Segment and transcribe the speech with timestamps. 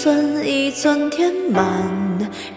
[0.00, 1.66] 寸一寸填满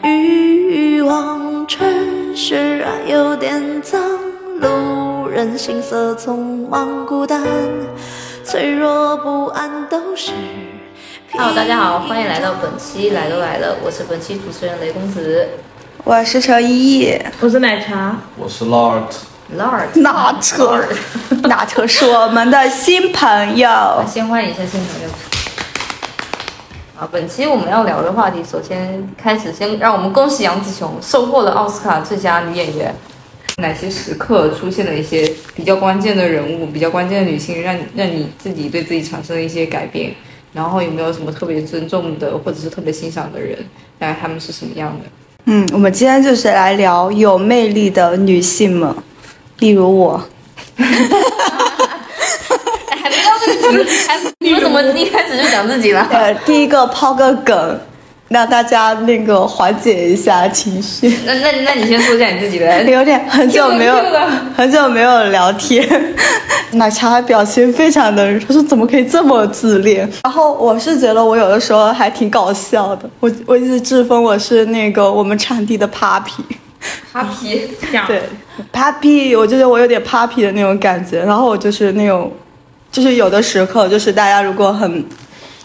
[0.03, 3.99] 欲望，城市啊有点脏，
[4.59, 7.41] 路人行色匆忙，孤单、
[8.43, 10.33] 脆弱、不安都是。
[11.31, 15.49] Hello，大家好，欢迎来到本期来都来了，我是本期主持人雷公子
[16.03, 19.99] 我是陈依依，我是奶茶，我是 Lord，Lord。
[19.99, 20.85] 拿车，
[21.41, 23.67] 那车是我们的新朋友。
[24.07, 25.09] 先欢迎一下新朋友。
[27.07, 32.93] 本期我们要聊的话题，首先开始先让我们恭喜杨紫琼收获了奥斯卡最佳女演员。
[33.57, 40.13] 哪些时刻出现了一些比较关键的人物、比较关键的女性，让你让你自己对自己产生了一些改变？
[40.53, 43.57] 然后有没有什么特别尊重的，或者是特别欣赏的人？
[43.97, 45.05] 大概他们是什么样的？
[45.45, 48.95] 嗯，我们今天就是来聊有魅力的女性们，
[49.59, 50.23] 例如我。
[54.39, 56.07] 你们怎么一开始就讲自己了？
[56.11, 57.79] 呃，第一个抛个梗，
[58.29, 61.09] 让大家那个缓解一下情绪。
[61.25, 62.83] 那那那你先说一下你自己呗。
[62.89, 63.95] 有点很久没有
[64.55, 65.87] 很久没有聊天，
[66.71, 70.09] 奶茶还表情非常的，他说怎么可以这么自恋？
[70.23, 76.41] 然后我是觉得我有的时候还挺搞笑的，我我一直自封我是那个我们场地的 Papi。
[77.13, 77.59] Papi，
[78.07, 78.23] 对
[78.73, 82.31] ，Papi，我就觉得我有点 Papi 的那种感觉，然后我就是那种，
[82.91, 85.03] 就是有的时刻，就是大家如果很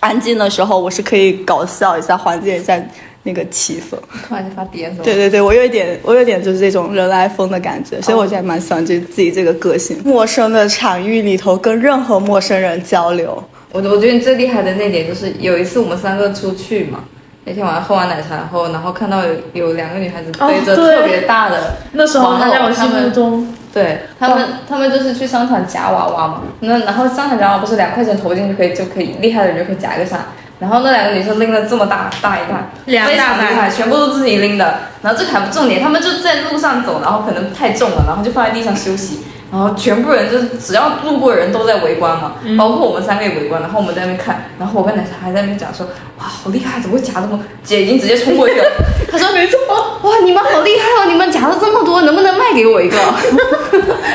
[0.01, 2.81] 安静的时候，我是可以搞笑一下，缓解一下
[3.25, 3.97] 那个气氛。
[4.29, 5.03] 突然就发癫了？
[5.03, 10.01] 对对对，我有一点，我有点就是这种人来疯的感觉，所以我现在蛮喜欢这自己这个个性。
[10.05, 17.01] 陌生的场域里头，跟任何陌生人交流，我我觉得你最厉害的那点就是有一次我们三个出去嘛，
[17.45, 26.41] 那天晚上喝完奶茶后，然后看到有有两个女孩子背着特别大的那时候在我心目中，对他们，他们就是去商场夹娃娃嘛。
[26.61, 30.19] 那然后商场夹娃娃不是两块钱投进去可以就可以，厉害的人就可以夹一个上。
[30.59, 34.79] 然后那两个女生拎了这么大大一袋，两非常厉害，全部都自己拎的。
[35.03, 39.27] 然后这个还不重点，他们就在路上走，然后可能太重了，然后就放在地上休息。
[39.53, 43.61] 然后全部人就是只要路过的人都在围观嘛，包括我们三个也围观。
[43.63, 45.87] 然后我们在那边看，然后我跟奶茶还在那边讲说，
[46.19, 47.39] 哇，好厉害，怎么会夹这么？
[47.63, 48.65] 姐已经直接冲过去了，
[49.11, 49.59] 她说没错，
[50.03, 52.97] 哇，你们好厉害哦，你们夹了这么多，能不能卖给我一个？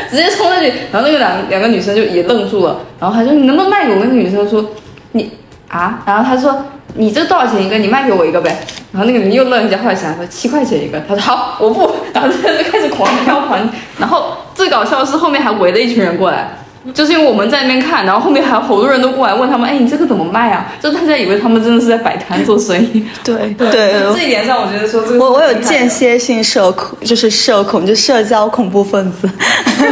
[0.09, 3.99] 直接冲上去，然后那个两两个女生就也愣住了，然后她说你能不能卖给我？
[4.01, 4.65] 那个女生说
[5.13, 5.37] 你
[5.69, 6.65] 啊，然后她说
[6.95, 7.77] 你这多少钱一个？
[7.77, 8.57] 你卖给我一个呗。
[8.91, 13.59] 然后那个人又愣一下，后来想说七块钱一个，他说好，我不，然后就开始狂飙狂，
[13.97, 16.49] 然后最搞笑的是后面还围了一群人过来。
[16.93, 20.73] 就是因为我们在那边看，然后后面还有好多人都过来问他们，哎，你这个怎么卖啊？
[20.81, 23.05] 就大家以为他们真的是在摆摊做生意。
[23.23, 23.93] 对对。
[24.15, 29.29] 这一点上，我觉得说这个我我有间歇性社恐，就是社恐，就社交恐怖分子。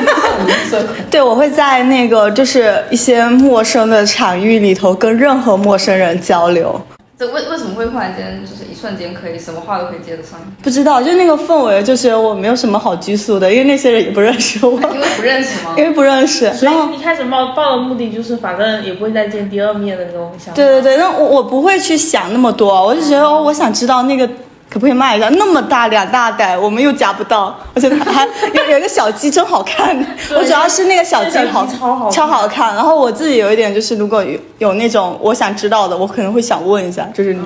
[1.12, 6.80] 对，我会在那个就是一些陌生的场域里头跟任何陌生人交流。
[7.20, 10.40] 这为为什么会忽然间就是一瞬间可以什么话都可以接得上？
[10.64, 15.84] 不知道，就那个氛围，就觉得我没有什么好拘束的，因为那些人也不认识我，因为不认识吗 因？
[15.84, 16.50] 为不认识。
[16.54, 20.54] 所然后以一开始报报的目的就是，反正也不会再见第二面的那种想法。
[20.54, 24.26] 对对对，那我我不会去想那么多，我就觉得哦，我想知道那个
[24.70, 29.98] 可不可以卖一下，那么大两大袋，我们又夹不到，而且还有有一个小鸡真好看，
[30.36, 32.76] 我主要是那个小鸡好小鸡超好看超好看。
[32.76, 37.42] 然后我自己有一点就是，如果有有那种我想知道的，我可能会想问一下，就是你，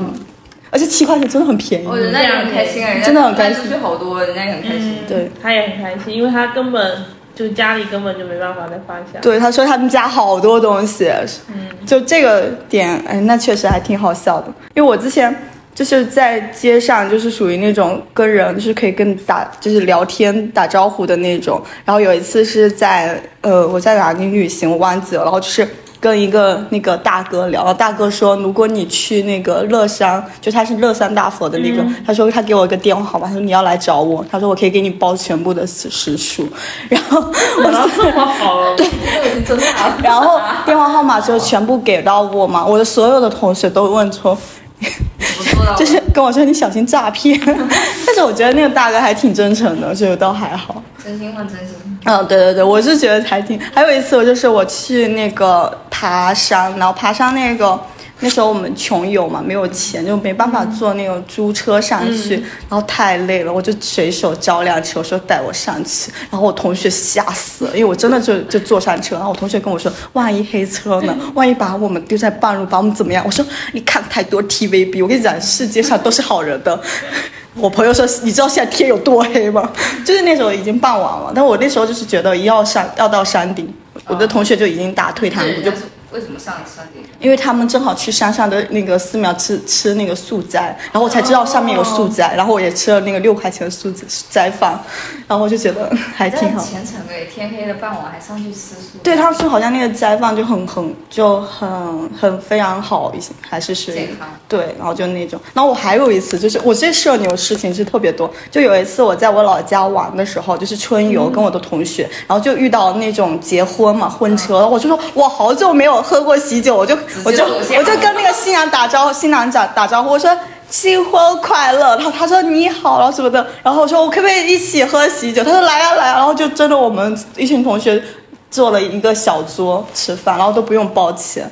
[0.70, 1.88] 而且七块钱真的很便宜。
[1.88, 4.98] 哦，人家也很开心啊，人家真的很开心出去好多，人家也很开心。
[5.00, 9.20] 嗯，对，他也很开心，因为他根本就家里根本就没办法再放下。
[9.22, 11.10] 对，他说他们家好多东西，
[11.48, 14.48] 嗯，就这个点，哎，那确实还挺好笑的。
[14.76, 15.34] 因为我之前
[15.74, 21.62] 就是在街上，就是属于那种跟人就是可以跟打就是聊天打招呼的那种。
[21.86, 25.68] 然后有一次是在呃我在哪里旅行，我忘记了，然后就是。
[26.04, 36.46] 跟一个那个大哥聊，然后大哥说，如果你去那个乐山，就他是乐山大佛的那个，他说他给我一个电话号码，他说你要来找我，他说我可以给你包全部的时时数，
[36.90, 37.24] 然后
[37.56, 39.64] 我然后这么好了，这个已经真的。
[40.04, 44.62] 然后电话号码就全部给到我嘛，我的所有的同学都问说，我做到了，
[45.77, 50.81] 就是跟我说你小心诈骗， 但是我觉得那个大哥还挺真诚的，所以倒还好。
[51.03, 51.75] 真心换真心。
[52.06, 53.59] 嗯，对对对，我是觉得还挺。
[53.74, 57.80] 还有一次，我就是我去那个爬山，然后爬山那个
[58.24, 62.36] 那时候我们穷游嘛，没有钱，就没办法坐那种租车上去，
[62.70, 71.14] 然后太累了，我就随手招辆车，我说带我上去，然后我同学吓死了，因为我真的就就坐上车，然后我同学跟我说，万一黑车呢？
[71.36, 73.22] 万一把我们丢在半路，把我们怎么样？
[73.25, 76.80] 我说你看太多 TVB，我跟你讲，世界上都是好人的。
[77.56, 79.69] 我朋友说：“你知道现在天有多黑吗？
[80.04, 83.72] 就是那时候已经傍晚了，但我那时候就是觉得一要上要到山顶，
[84.08, 85.72] 我的同学就已经打退堂鼓，就
[86.13, 87.04] 为什么上山顶？
[87.19, 93.92] 因为他们正好去山上的那个寺庙吃吃那个素斋，然后我才知道上面有素斋，然后我也吃了那个六块钱的素
[94.30, 94.80] 斋饭，
[95.27, 96.63] 然后我就觉得还挺好。
[96.63, 99.00] 虔诚哎，天黑的傍晚还上去吃素。
[99.01, 104.27] 对，他们说好像那个斋饭就很很就很很非常好一些，还是是健康。
[104.48, 105.39] 对，然后就那种。
[105.54, 120.30] 然后我还有一次就是我这社牛事情是特别多，就有一次我在我老家玩的时候，就是春游跟我的同学，然后就遇到那种结婚嘛婚车，我就说我好久没有喝过喜酒，我就我就我就跟那个新娘打招呼，新娘打打招呼，我说
[120.70, 125.44] 新婚快乐，然后他说你好，然后什么的，然后我说我可不可以一起喝喜酒？
[125.44, 128.04] 他说来呀来呀，然后就真的我们一群同学
[128.52, 131.50] 坐了一个小桌吃饭，然后都不用包钱。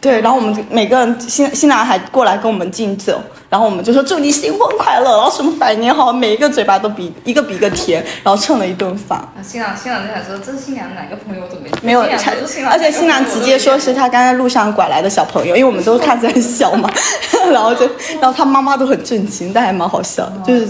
[0.00, 3.20] 对，然后我们每个人新新郎还过来跟我们敬酒，
[3.50, 9.22] 然后我们就说祝你新婚快乐，然后什么百年好，每一个嘴巴都比一个比一个甜，然后蹭了一顿饭。
[9.42, 16.90] 新郎新郎就想说这是新娘哪个朋友都没没有，而且新郎直接说是他刚才路上拐来的小朋友，因为我们都看起来很小嘛，
[17.52, 17.86] 然后就
[18.20, 20.66] 然后他妈妈都很震惊，但还蛮好笑，就是。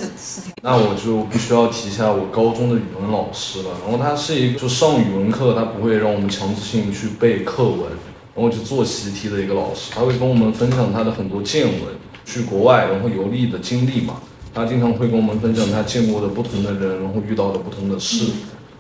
[0.63, 7.81] 那我就必须要提一下我高中的语文老师了，然后他是一个就上语文课，他不会让我们强制性去背课文。
[8.35, 11.81] 然后去做习题的一个老师，他会跟我们分享他的很多见闻，
[12.25, 14.17] 去国外然后游历的经历嘛。
[14.53, 18.33] 他经常会跟我们分享他见过的不同的人，然后遇到的不同的事。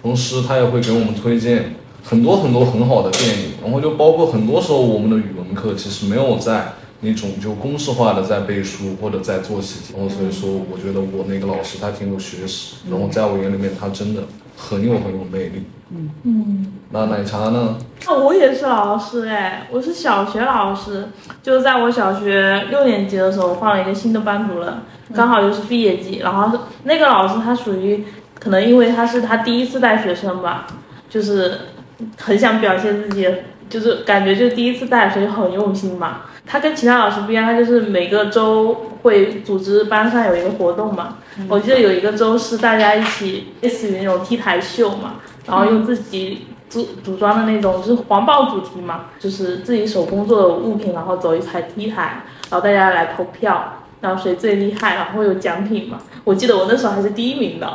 [0.02, 3.52] 同时，他也会给我们推荐很多很多很好的电影。
[3.62, 9.94] 然后就包括很多时候我们的语文课其实没有在那种就公式化的在背书或者在做习题。
[9.97, 14.23] 然后所以说，我觉得我那个老师他挺有学识，然后在我眼里面他真的
[14.56, 15.64] 很有很有魅力。
[15.93, 17.76] 嗯嗯，那奶茶呢？
[18.06, 21.08] 那我也是老师哎，我是小学老师，
[21.43, 24.73] 就是在我小学六年级的时候换了一个新的班主任，
[25.12, 28.05] 刚好就是毕业季，然后那个老师他属于
[28.38, 30.69] 可能因为他是他第一次带学生吧，
[31.08, 31.58] 就是
[32.19, 33.29] 很想表现自己，
[33.69, 36.20] 就是感觉就第一次带，所以很用心嘛。
[36.50, 41.19] 他跟其他老师不一样，他就是每个周会组织班上有一个活动嘛。
[41.49, 45.14] 我记得有一个周是大家一起类似于那种 T 台秀嘛。
[45.47, 55.99] 然后用自己组组装的那种，就是环保主题嘛，就是自己手工做的物品，然后走一排 T 台，然后大家来投票，然后谁最厉害，然后有奖品嘛。
[56.25, 57.67] 我记得我那时候还是第一名的，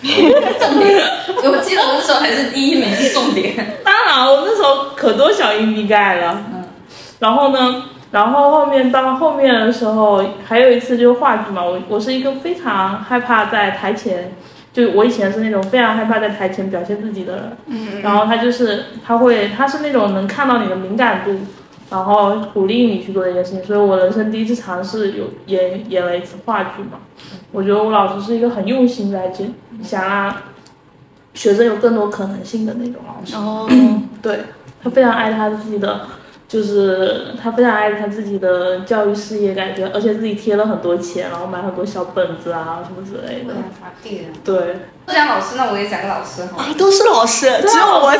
[0.00, 1.00] 重点，
[1.44, 3.78] 我记得我那时候还是第一名，重点。
[3.84, 6.44] 当然，我那时候可多小硬币盖了。
[6.52, 6.64] 嗯。
[7.20, 14.32] 然后呢，然后后面到后面的时候，还有一次就是话剧嘛，我我是一个非常害怕在台前。
[14.72, 21.36] 就我以前是那种非常害怕在台前表现自己的人，嗯，然后他就是他会他是那种能看到你的敏感度，
[21.90, 27.00] 然后鼓励你去做一件事情，所以我人生第一次尝试有演演了一次话剧嘛，
[27.50, 29.44] 我觉得我老师是一个很用心在这，
[29.82, 30.34] 想让
[31.34, 33.68] 学生有更多可能性的那种老师，哦，
[34.22, 34.38] 对
[34.82, 36.00] 他非常爱他自己的。
[36.52, 43.54] 就是他非常爱他自己的教育事业，感觉而且自己贴了很多钱，然后买很多小本子啊什么之类的。
[44.44, 44.76] 对，
[45.06, 46.62] 不讲老师，那我也讲个老师哈。
[46.62, 48.12] 啊，都是老师，只有我。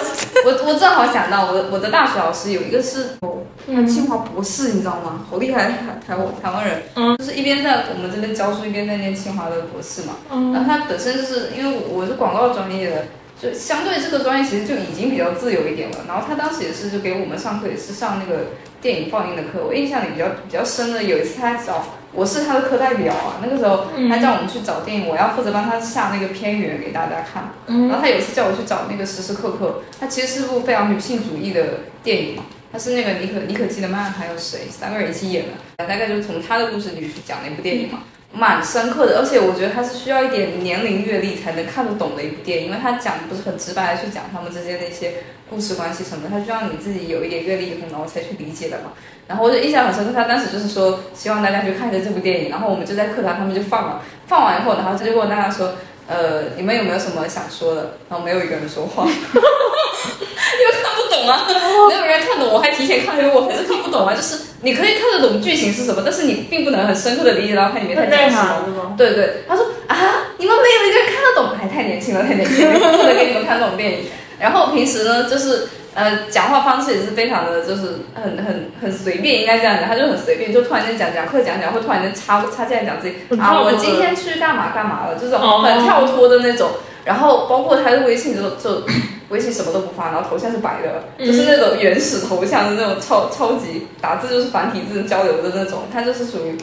[0.47, 3.45] 我我正好想到，我我的大学老师有一个是哦，
[3.87, 5.27] 清华博士，你知道吗？
[5.31, 6.83] 好厉害，台台湾台湾人。
[6.95, 7.15] 嗯。
[7.19, 10.15] 就是一边在我们这边教书，一边在念清华的博士嘛。
[10.31, 10.55] 嗯。
[10.55, 13.05] 然后他本身就是因为我是广告专业的。
[13.43, 15.97] 就相对这个专业其实就已经比较自由一点了。
[16.07, 19.65] 然后他当时也是就给我们上课，也是上那个电影放映的课。
[19.67, 27.51] 我印象里比较比较深的有一次他找我是他的课代表啊，那个时候他叫我们去找电影，我要负责帮他下那个片源给大家看。
[27.67, 38.05] 然后他有一次叫我去找那个时时刻刻，他其实是部非常女性主义的电影嘛，他是那个妮可妮可基德曼还有谁三个人一起演的，大概就是从他的故事里去讲那部电影嘛。
[38.33, 45.13] 蛮深刻的，而且我觉得它是需要一点年龄阅历才能看得懂的一部电影，因为它讲不是很直白的去讲他们之间的一些
[45.51, 48.93] 故事关系什么，它需要你自己有一点阅历以后，然后才去理解的嘛。
[49.29, 55.75] 然后我就印象很深刻，他当时就是说希望大家去看一下这部电影，然后我们就在课堂他们就放了，放完以后，然后他就问大家说。
[56.09, 57.99] 呃，你们有没有什么想说的？
[58.09, 61.47] 然后没有一个人说话， 因为看不懂啊，
[61.89, 62.49] 没有人看懂。
[62.53, 64.15] 我还提前看了，我还是看不懂啊。
[64.15, 68.37] 就是你可以看得懂剧情是什么，但是你并不能很深刻的理解到它里面在讲什
[68.69, 68.95] 么。
[68.99, 69.97] 对对，他说啊，
[70.39, 74.07] 你们没有一个人看得懂，还太年轻了，太年轻了， 不能给你们看这种电影。
[74.39, 75.69] 然后平时呢，就是。
[75.95, 86.71] 呃，讲话方式也是非常的，就是很很很随便，应该这样讲，他就很随便，就突然间讲讲课讲讲，会突然间插插进来讲自己啊，我今天去干嘛干嘛了，这种很跳脱的那种。
[87.05, 88.85] 然后包括他的微信就就
[89.29, 96.57] 微信什么都不发，然后头像是白的，就是那种原始头像的那种超超级打字就是繁体字交流的那种，他就是属于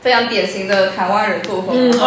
[0.00, 1.98] 非常典型的台湾人作风，就是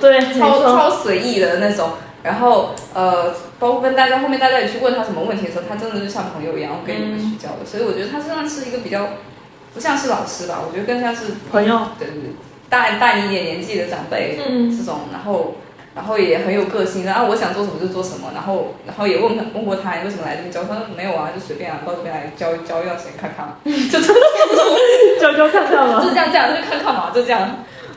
[0.00, 1.90] 对，超超随意的那种。
[2.24, 7.58] 然后呃，包括跟大家后面大家也去问他什么问题的时候，他真的就像朋友一样跟你们去交流。
[7.64, 9.06] 所以我觉得他身上是一个比较
[9.74, 12.30] 不像是老师吧，我觉得更像是朋友，对对对，
[12.70, 15.56] 大大你一点年纪的长辈，嗯这种，然后
[15.94, 23.54] 然后也很有个性，然后我想做什么就做什么，然后然后也问问过他你为什么来这边教，他说没有啊，就随便啊，到这边来教教一段时间看看，
[23.90, 24.20] 就真的
[25.20, 26.14] 教教看看嘛就了。
[26.14, 27.50] 这样这样就看看嘛， 就这样。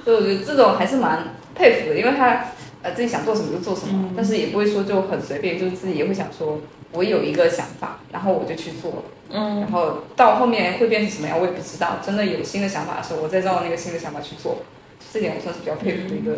[0.04, 1.20] 所以我觉得这种还是蛮
[1.56, 2.46] 佩服的，因为他
[2.88, 6.60] 呃自己想做什么就做什么，但是也不会说就很随便，就是自己也会想说，
[6.94, 8.98] 我有一个想法，然后我就去做了。
[9.30, 12.00] 嗯，然后到后面会变成什么样，我也不知道。
[12.06, 14.60] 真的有新的想法的时候，我再照那个新的想法去做，
[15.12, 16.32] 这点我算是比较佩服的一个、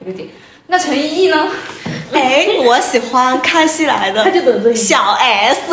[0.00, 0.28] 一个点。
[0.66, 1.48] 那陈依依呢？
[2.12, 4.82] 哎，我喜欢康熙来的他就等这一集。
[4.82, 5.60] 小 S，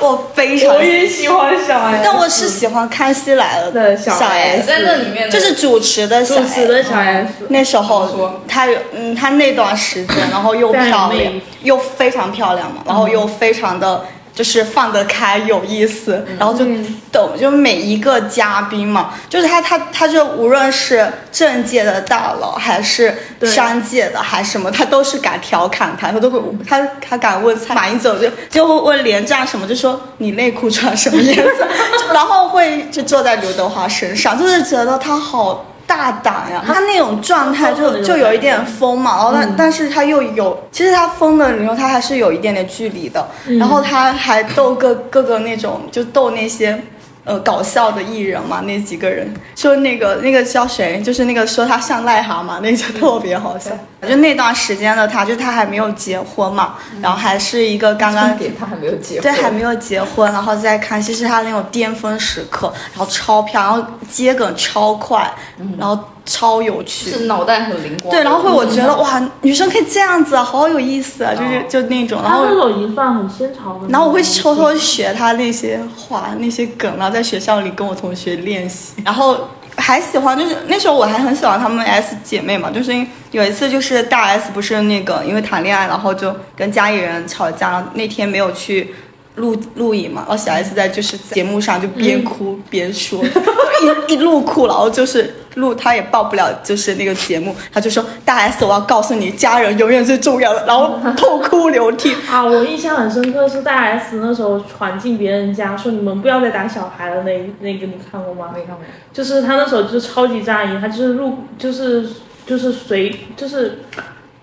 [0.00, 5.30] 我非常我也喜欢小 S，但我是喜欢康熙来了的小小 S 在那里面的。
[5.30, 14.04] 就是主持的小主 S，持的小 S，那时候说她有嗯，她那段时间，然后又漂亮又非常漂亮嘛，然后又非常的
[14.38, 16.64] 就是放得开，有意思，然后就
[17.10, 31.66] 懂，就每一个嘉宾嘛，就是他他他就无论是政界的大佬，还是商界的，还是什么，他都是敢调侃他，他都会他他敢问蔡马英九就就会问连战什么，就说你内裤穿什么颜色，
[32.14, 35.64] 然后会就坐在刘德华身上，就是觉得他好。
[35.88, 36.62] 大胆呀！
[36.64, 43.26] 他那种状态就就有一点疯嘛，然后但、但是他又有，其实他疯的时候他还是有一点点距离的，
[43.58, 46.80] 然后他还逗各各个那种就逗那些。
[47.28, 49.30] 呃，搞笑的艺人嘛，那几个人。
[49.54, 53.70] 说那个那个叫谁，就是那个说他像癞蛤蟆，那就特别好笑。
[54.08, 65.30] 就那段时间的他，就他还没有结婚嘛，然后还是一个刚刚点他还没有结婚，对，还没有结婚，然后再看，其实他那种巅峰时刻，然后超漂亮，然后接梗超快，
[65.76, 67.10] 然后超有趣。
[67.10, 68.14] 是脑袋很灵光。
[68.14, 73.88] 对，然后会我觉得哇，女生可以这样子啊，好有意思啊，就是就那种，然后他那种已经算很新潮的。
[73.88, 79.36] 然后我会偷偷学他那些话、那些梗，然后在学校里跟我同学练习，然后
[79.76, 88.94] 还喜欢，就是那时候我还很喜欢她们 S 姐妹嘛，就是因为有一次就是大 S 不是那个因为谈恋爱，然后就跟家里人吵架，然后那天没有去。
[89.38, 93.22] 录录影嘛，然后小 S 在就是节目上就边哭边说，
[94.08, 108.50] 一一路哭，然后就是录他也报不了就是那个节目，他就说大 S 我要告诉你，家人永远最重要的，然后痛哭流涕， 啊，我印象很深刻是大 S 那时候闯进别人家说你们不要再打小孩了那那个你看过吗？
[108.54, 108.84] 没看过。
[109.12, 112.08] 就是他那时候就是超级仗义，他就是路就是
[112.46, 113.80] 就是随就是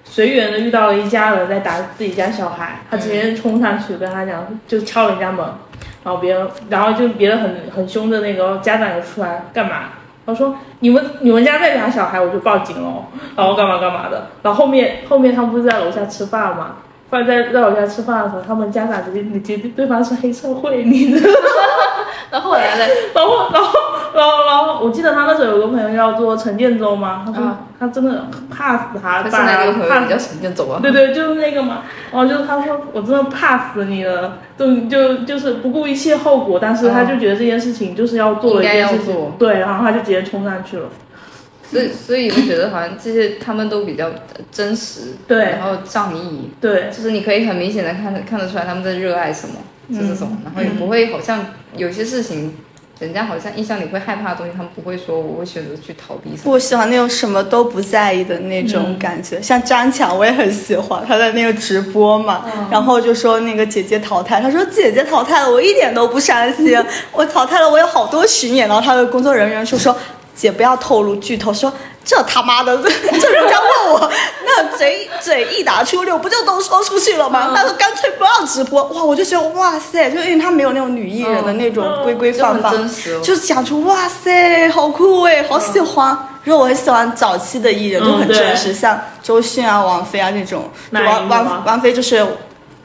[0.03, 5.45] 随缘的遇到了一家人在打自己家小孩，他直接冲上去跟他讲，就敲人家门，
[6.03, 9.89] 然后别人然后就别人很很凶的那个家长也出来干嘛？
[10.25, 13.05] 我说你们你们家再打小孩，我就报警了，
[13.35, 14.27] 然后干嘛干嘛的。
[14.41, 16.77] 然后后面后面他们不是在楼下吃饭吗？
[17.09, 21.37] 后来在在我家吃饭的时候，他们家长直接你觉得对方是黑社会，你知道吗？
[22.31, 22.89] 然后来嘞？
[23.13, 23.69] 然后，然后，
[24.13, 30.79] 然后，然后，我记得他那时候有个朋友叫做陈建州嘛，他说啊他真的怕死他他是爸，那个朋怕友比较神经走啊。
[30.81, 31.83] 对对，就是那个嘛。
[32.11, 40.85] 然后就是他说我真的怕死你了，就就就是不顾一切后果，但是他就觉得这件事情就是要做的一件事情做，对，然后他就直接冲上去了。
[41.71, 44.09] 所以所以我觉得好像这些他们都比较
[44.51, 45.37] 真实，对。
[45.37, 49.55] 然后仗义，对，就是你可以很明显的看得看得出来他们在热爱什么，
[49.89, 51.45] 就是这种，然后也不会好像
[51.75, 52.55] 有些事情，
[52.99, 56.31] 人家好像印象里会害怕的东西，他们不会说我会选择去逃避。
[56.45, 66.77] 我喜欢那种什么都不在意的那种感觉，像张强我也很喜欢他的那个直播嘛，然后就说那个姐姐淘汰，他说姐姐淘汰了，我一点都不伤心，
[67.11, 69.95] 我淘汰了，我有好多巡演，然后他的工作人员就说
[70.35, 71.71] 姐不要透露剧透，说
[72.03, 74.11] 这他妈的， 这人家问我，
[74.45, 77.51] 那嘴嘴一打出溜，不就都说出去了吗？
[77.55, 82.71] 他说干脆不要直播，哇，我就觉得哇塞，就因为他没有那种女艺人的那种规规范范。
[83.23, 86.17] 就是讲出哇塞，好酷哎，好喜欢。
[86.45, 90.69] 因为我很喜欢早期的艺人，就很真实，像周迅啊、王菲啊那种。
[90.91, 92.23] 王王王菲就是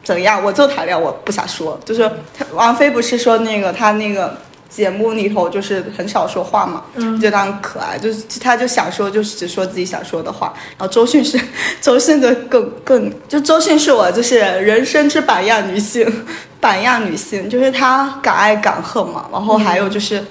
[0.03, 1.79] 怎样，我就谈恋爱，我不想说。
[1.85, 2.11] 就是
[2.55, 4.35] 王菲不是说那个她那个
[4.71, 10.55] 节目里头就是很少说话嘛，嗯觉得他很可爱，就是他就想说就是只说自己想说的话。
[10.79, 11.39] 然后周迅是
[11.83, 16.07] 周迅的更更，就周迅是我就是人生之榜样女性，
[16.61, 19.27] 榜样女性，就是她敢爱敢恨嘛。
[19.33, 20.25] 然后还有就是。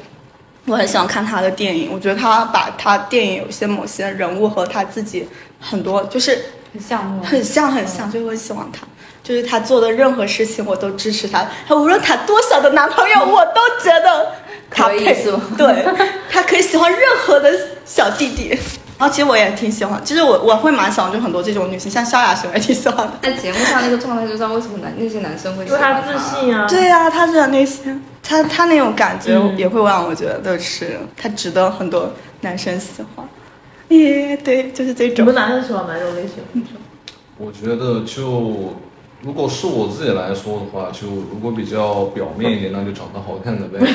[0.65, 5.27] 我很喜欢看她的电影，我觉得她把她电影有些某些人物和她自己
[5.59, 6.37] 很多就是
[6.71, 7.19] 很像？
[7.23, 8.85] 很像很像，所以我很喜欢她。
[9.23, 14.31] 就是他做的任何事情我都支持他，他无论谈多少的男朋友，我都觉得
[14.71, 15.13] 他配
[15.57, 15.85] 对，
[16.29, 17.51] 他可以喜欢任何的
[17.85, 18.57] 小弟弟。
[18.97, 23.13] 然后其实我也挺喜欢，其实我我会蛮喜欢就很多这种女性，像萧亚轩我也挺喜欢的。
[23.21, 26.67] 在节目上那个状态，就知道为什么男那些男生会喜欢因为他自信啊。
[26.67, 32.11] 对呀、他的那些，他他那种感觉嗯也会让我觉得是他值得很多
[32.41, 33.25] 男生喜欢。
[33.87, 35.35] 耶，对，就是这种你们。
[35.35, 36.65] 男生喜欢哪种类型？
[37.37, 38.75] 我觉得就
[39.21, 43.79] 如果是我自己来说的话，就如果比较表面一点，那就长得好看的呗。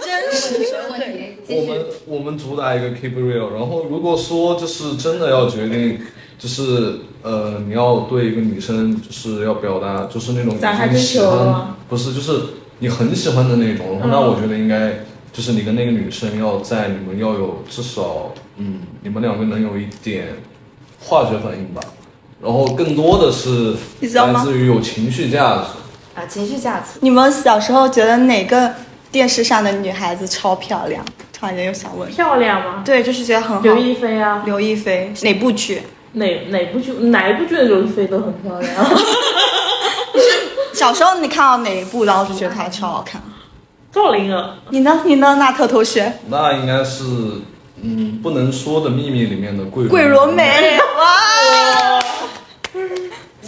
[0.00, 1.36] 真实问题。
[1.48, 5.98] 我们我们主打一个 keep real，然后如果说就是真的要决定，
[6.38, 12.40] 就是呃你要对一个女生就是要表达就是那种展开已经喜追求欢，不是就是
[12.78, 20.28] 你很喜欢的那种，然后那嗯我觉得应该就是你跟那个女生要在你们要有至少嗯你们两个能有一点
[21.00, 21.80] 化学反应吧，
[22.42, 26.20] 然后更多的是来自于有情绪价值。
[26.20, 26.98] 啊，情绪价值。
[27.00, 28.72] 你们小时候觉得哪个
[29.12, 31.04] 电视上的女孩子超漂亮？
[31.32, 32.08] 突然间又想问。
[32.10, 32.82] 漂亮吗？
[32.84, 33.62] 对，就是觉得很好。
[33.62, 35.82] 刘亦菲啊，刘亦菲哪部剧？
[36.12, 38.72] 哪哪部剧哪一部剧的刘亦菲都很漂亮。
[40.74, 43.22] 小时候你看到哪一部，然后就觉得她超好看？
[43.92, 45.00] 赵灵儿，你呢？
[45.04, 45.36] 你呢？
[45.36, 46.12] 纳特同学？
[46.28, 47.04] 那应该是
[47.82, 50.78] 嗯不能说的秘密里面的桂桂纶镁。
[50.98, 51.20] 哇！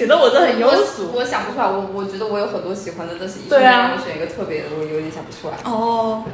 [0.03, 1.13] 显得我这很庸俗。
[1.15, 5.55] 我想不出来，我我觉得我有很多喜欢的，但是一瞬间让我选一个特别的，我有点想不出来。
[5.63, 6.25] 哦，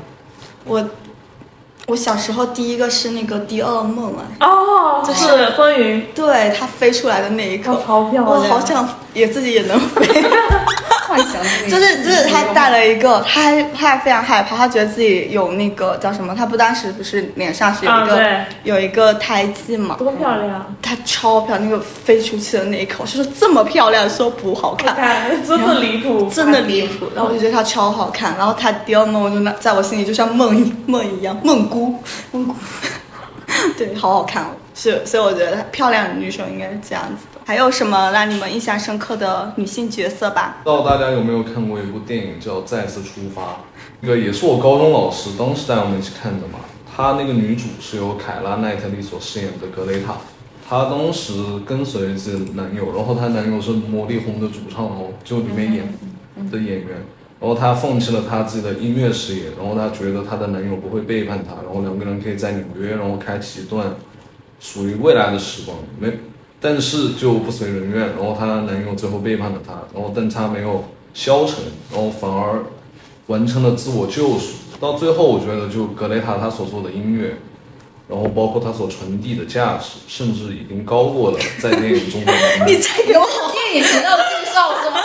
[0.65, 0.89] 我
[1.87, 8.25] 我小时候第一个是那个第二梦啊，哦，就是风云，对，它飞出来的那一刻，超漂亮。
[8.25, 10.07] 我好想也自己也能飞。
[11.09, 16.35] 幻想就是就是他带了一个，他还他还非常害怕，他觉得自己有那个叫什么？
[16.35, 19.97] 他不当时不是脸上是有一个、啊有一个胎记嘛？
[19.99, 20.77] 多漂亮！
[20.83, 27.07] 她超漂亮，那个飞出去的那一口，是说这么漂亮说不好看，看，真的离谱，真的离谱。
[27.15, 31.99] 然后我就觉得她超好看，然后她第二梦我就那在我心里就像梦一梦一样，梦姑
[32.33, 32.55] 梦姑，
[33.79, 34.49] 对，好好看哦。
[34.75, 37.28] 是，所以我觉得漂亮的女生应该是这样子的。
[37.49, 40.59] 还有什么让你们印象深刻的女性角色吧？
[40.63, 43.43] 不知道大家有没有看过一部电影叫《再次出发》，
[44.03, 46.59] 那个也是我高中老师当时带我们一起看的嘛。
[46.95, 50.19] 她那个女主是由凯拉奈特利所饰演的格雷塔，
[50.69, 51.33] 她当时
[51.65, 55.89] 跟随自己的男友，然后她男友是魔力红的主唱哦，就里面演
[56.51, 56.89] 的演员。
[57.41, 63.87] 然后她放弃了她自己的音乐事业，然后她觉得她的男友不会背叛她，然后两个人可以在纽约，然后开启一段
[64.61, 65.79] 属于未来的时光。
[65.99, 66.13] 没，
[66.61, 71.57] 但是就不随人愿，然后她男友最后背叛了她，然后但她没有消沉，
[71.93, 72.65] 然后反而
[73.27, 74.55] 完成了自我救赎。
[74.81, 77.37] 到最后，我觉得就格雷塔她所做的音乐，
[78.09, 82.33] 然后包括她所传递的价值，甚至已经高过了在电影中的
[82.67, 82.79] 你女。
[82.79, 85.01] 再给我电影频道介绍是吗？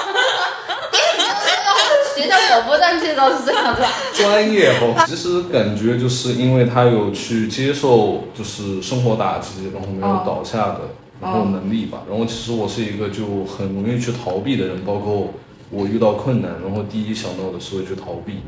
[2.15, 3.89] 学校广播站介绍是这样子吧？
[4.13, 10.81] 专业哦，其实感觉就是因为他有去接受就是生活打击，然后没有倒下的，
[11.23, 12.03] 然后能力吧。
[12.09, 15.33] 然后其实我是一个就很容易去逃避的人，包括
[15.71, 18.41] 我遇到困难，然后第一想到的是会去逃避。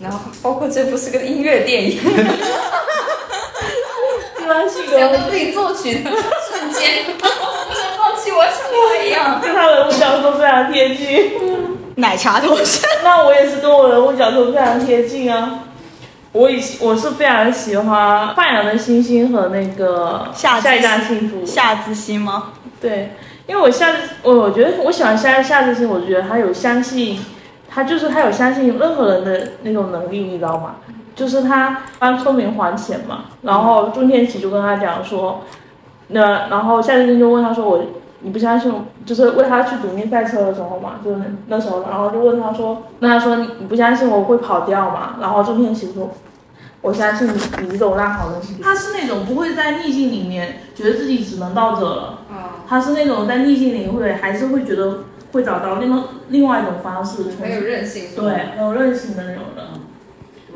[0.00, 2.06] 然后包括这部是个音乐电影，居
[4.46, 7.12] 然性想格到自己作曲的瞬间，我
[7.68, 9.40] 不想放弃，我要像他一样。
[9.40, 11.32] 跟他人物角色非常贴近。
[11.96, 12.90] 奶茶头像。
[13.04, 15.60] 那我也是跟我人物角色非常贴近啊。
[16.34, 21.46] 我以我是非常喜欢《放羊的星星》和那个夏之下一站幸福。
[21.46, 22.54] 夏之星吗？
[22.80, 23.12] 对，
[23.46, 23.88] 因为我夏，
[24.24, 27.24] 我我觉得我喜欢夏夏之星，我觉得他有相信，
[27.68, 30.74] 他就是他有相信任何人的那种能力，你知道吗？
[31.14, 35.44] 就是他帮村民还钱嘛，然后钟天琪就跟他讲说，
[36.08, 37.84] 那然后夏之星就问他说我
[38.24, 45.16] 你不相信我，就是为他去赌命赛车的时候嘛，就是那时候，然后就问他说，那他说你你不相信我会跑掉嘛？
[45.20, 46.10] 然后钟天启说。
[46.80, 48.40] 我相信你，你走烂好人。
[48.62, 59.66] 他是那种不会在逆境里面觉得自己只能到这了，啊，他是那种在逆境里会还是会觉得会找到另外另外一种方式重很有新韧性，对很有韧性的那种人，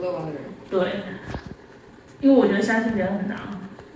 [0.02, 0.40] 乐观的人。
[0.70, 1.02] 对，
[2.20, 3.38] 因为我觉得相信别人很难。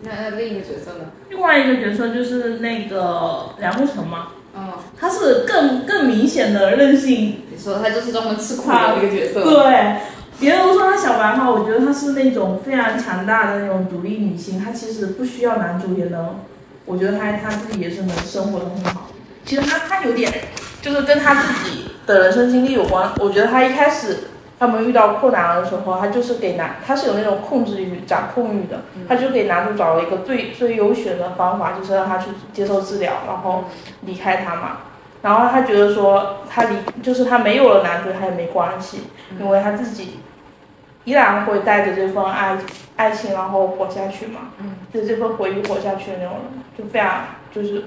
[0.03, 1.07] 那那另一个角色呢？
[1.31, 9.43] 另外一个角色就是那个梁慕成嘛，嗯，他是更更明显的任性，你说他就是专门吃苦的一个角色。
[9.43, 9.97] 对。
[10.41, 16.41] 别人都说她小白花，我觉得她是那种非常强大的那种独立女性，她其实不需要男主也能，
[16.85, 19.09] 我觉得她她自己也是能生活的很好。
[19.45, 20.33] 其实她她有点
[20.81, 23.13] 就是跟她自己的人生经历有关。
[23.21, 24.17] 我觉得她一开始
[24.63, 33.65] 他们遇到困难的时候，他就是给男，他是有那种控制欲、掌控欲的，他就给男主找了一个最最优选的方法，就是让他去接受治疗，然后
[34.03, 34.77] 离开他嘛。
[35.21, 39.09] 然后他觉得说，他离就是他没有了男主，他也没关系，
[39.41, 40.21] 因为他自己
[41.03, 42.57] 依然会带着这份爱
[42.95, 47.87] 爱情，然后活下去嘛，嗯，就这份回忆活下去的那种人，就非常就是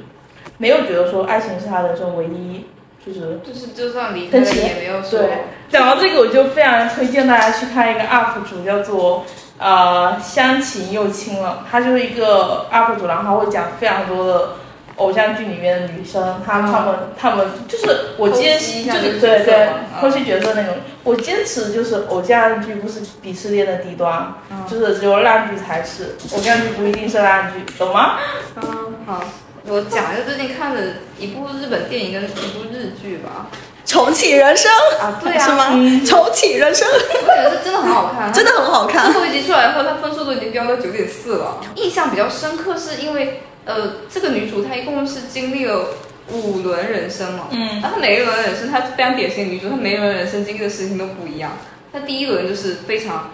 [0.58, 2.68] 没有觉得说爱情是他人生唯一，
[3.06, 5.30] 就是就是就算离开了也没有说对，
[5.70, 9.26] 讲到这个，我就非常推荐大家去看一个 UP 主，叫做
[9.60, 11.64] 呃相情又亲了。
[11.70, 14.50] 他就是一个 UP 主，然后他会讲非常多的
[14.96, 17.86] 偶像剧里面的女生，她她们她们就是
[18.18, 20.74] 我坚持，就是对对嘛嗯剖析角色那种。
[21.04, 24.34] 我坚持就是偶像剧不是鄙视链的低端，
[24.68, 28.18] 就是只有烂剧才是，偶像剧不一定是烂剧，懂吗？
[28.56, 29.22] 嗯，好，
[29.68, 30.82] 我讲一个最近看的
[31.20, 33.50] 一部日本电影跟一部日剧吧。
[33.86, 36.02] 重启人生啊，对啊，是吗？
[36.06, 41.62] 重启人生我觉得这真的很好看，真的很好看最后一集出来以后，它分数都已经飙到九点四了。
[41.76, 45.90] 印象比较深刻是因为，呃，这个女主她一共是经历了
[46.32, 51.52] 五轮人生嘛，嗯然后每一轮人生，她非常典型的女主，她每一轮人生经历的事情都不一样。
[51.94, 53.32] 她第一轮就是非常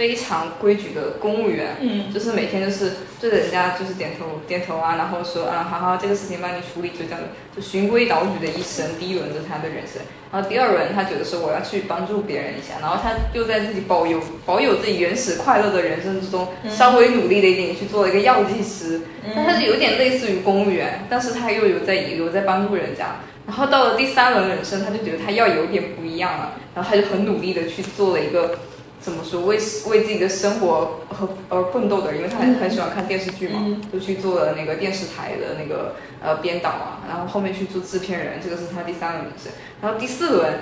[0.00, 8.98] 非常规矩的公务员，嗯就是每天就是对着人家就是点头点头啊，然后说啊好好这个事情帮你处理，就这样的，就循规蹈矩的一生。
[8.98, 10.00] 第一轮就是他的人生，
[10.32, 19.02] 然后第二轮他觉得说我要去帮助别人一下，然后他又在自己保有保有自己原始快乐的人生之中，稍微努力了一点，去做了一个药剂师，
[19.36, 23.16] 但他是有点类似于公务员，但是他又有在有在帮助人家。
[23.46, 28.56] 然后到了第三轮人生，他就觉得他要有点不一样了，然后他就很努力的去做了一个
[29.00, 29.58] 怎么说为
[29.88, 39.50] 为自己的生活和而奋斗的人，因为他很很喜欢看电视剧嘛，就去做了那个电视台的那个呃编导啊，然后后面去做制片人，这个是他第三轮人生。
[39.80, 40.60] 然后第四轮，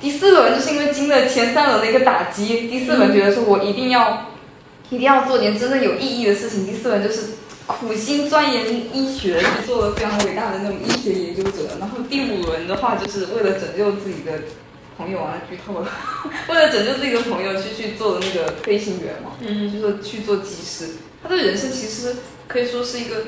[0.00, 4.32] 第四轮就是因为经了前三轮的一个打击，第四轮觉得说我一定要
[4.88, 6.64] 一定要做点真正有意义的事情。
[6.64, 7.32] 第四轮就是
[7.66, 8.64] 苦心钻研
[8.96, 11.76] 医学，去做了非常伟大的那种医学研究者。
[11.78, 14.32] 然后第五轮的话，就是为了拯救自己的
[14.98, 15.88] 朋友啊，剧透了，
[16.50, 20.96] 为了拯救自己的朋友去去做的那个飞行员嘛，嗯就是去做技师。
[21.22, 22.16] 他的人生其实
[22.48, 23.26] 可以说是一个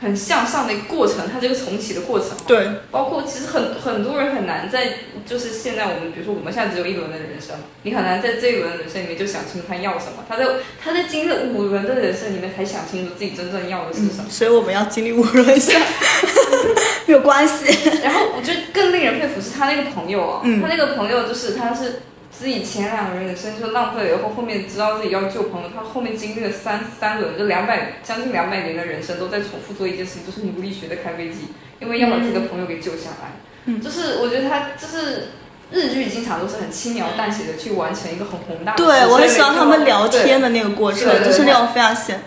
[0.00, 2.30] 很向上的一个过程，他这个重启的过程。
[2.46, 4.94] 对，包括其实很很多人很难在，
[5.26, 10.24] 就是现在我们比如说我们现在只有一轮的人生，你很难在这一轮人生里面就想清楚他要什么。
[10.28, 10.46] 他在
[10.80, 14.26] 他在经历了五轮的人生里面才想清楚自己真正要的是什么。
[14.30, 15.80] 所以我们要经历五轮一下，
[17.06, 17.64] 没有关系。
[18.02, 31.48] 然后我觉得更令人佩服是他那个朋友啊，嗯他那个朋友就是他是自己前两轮人生就浪费了，以后后面知道自己要救朋友，他后面经历了三三轮就两百将近两百年的人生都在重复做一件事情，就是努力学的开飞机，
[31.80, 33.32] 因为要把自己的朋友给救下来。
[33.66, 35.28] 嗯就是我觉得他就是。
[35.70, 42.18] 日剧经常都是很轻描淡写的去完成一个很宏大的事，对，我很喜欢他们聊天的那个过程，就是那种非常闲，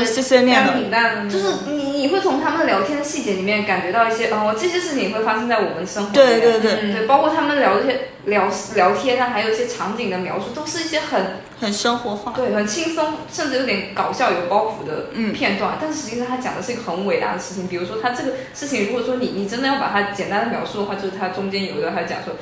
[0.00, 0.72] 有碎碎念的。
[0.72, 6.40] 平淡的，就是你你会从他们聊天的细节里面感觉到一些，哦，这些事情也会发生在我们生活里面。
[6.40, 11.22] 对对对嗯对，包括他们聊这些聊聊天啊，还有一些场景的描述，都是一些很
[11.60, 12.32] 很生活化。
[12.36, 15.78] 对很轻松，甚至有点搞笑、有包袱的嗯片段。
[15.80, 22.34] 但是实际上他讲的是一个很伟大的事情，比如说他这个事情，如果说你你真的要把它简单的描述的话，就是他中间有一段他讲说。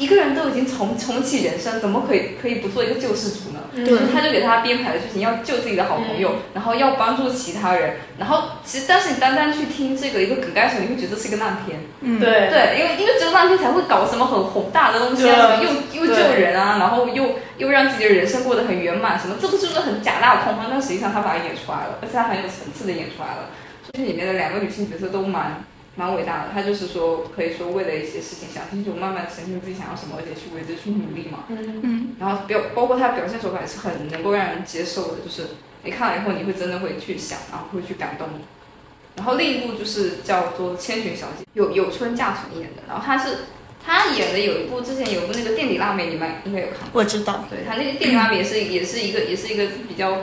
[0.00, 3.60] 一个人都已经重重启人生，怎么可以可以不做一个救世主呢？
[3.86, 11.78] 就是他就给他编排的剧情，要救自己的好朋友，然后要帮助其他人，然后其实但是你单单去听这个一个梗概的时候，你会觉得这是一个烂片。
[12.00, 20.66] 嗯，对对，因为因为只有烂片才会搞什么很宏大的东西啊，什么又又救人啊，然后又又让自己的人生过得很圆满，什么这不就是很假大空吗？
[20.70, 23.50] 但实际上他把它演出来了，而且他很有层次的演出来了。
[23.92, 25.62] 这里面的两个女性角色都蛮
[25.96, 31.44] 蛮伟大的，他就是说可以说为了一些事情想清楚，慢慢审清自己想要什么，而且去为之去努力嘛。
[31.48, 35.48] 嗯嗯，然后表包括他的表现手法也是很能够让人接受的，就是
[35.82, 38.28] 你看了以后你会真的会去想，然后会去感动。
[39.16, 43.38] 然后另一部就是叫做《千寻小姐》，有有春架纯演的，然后她是
[43.84, 47.00] 她演的有一部之前有一部那个垫底辣妹，你们应该有看过。
[47.00, 47.44] 我知道。
[47.50, 50.18] 对她那个电影辣妹也是也是一个也是一个比较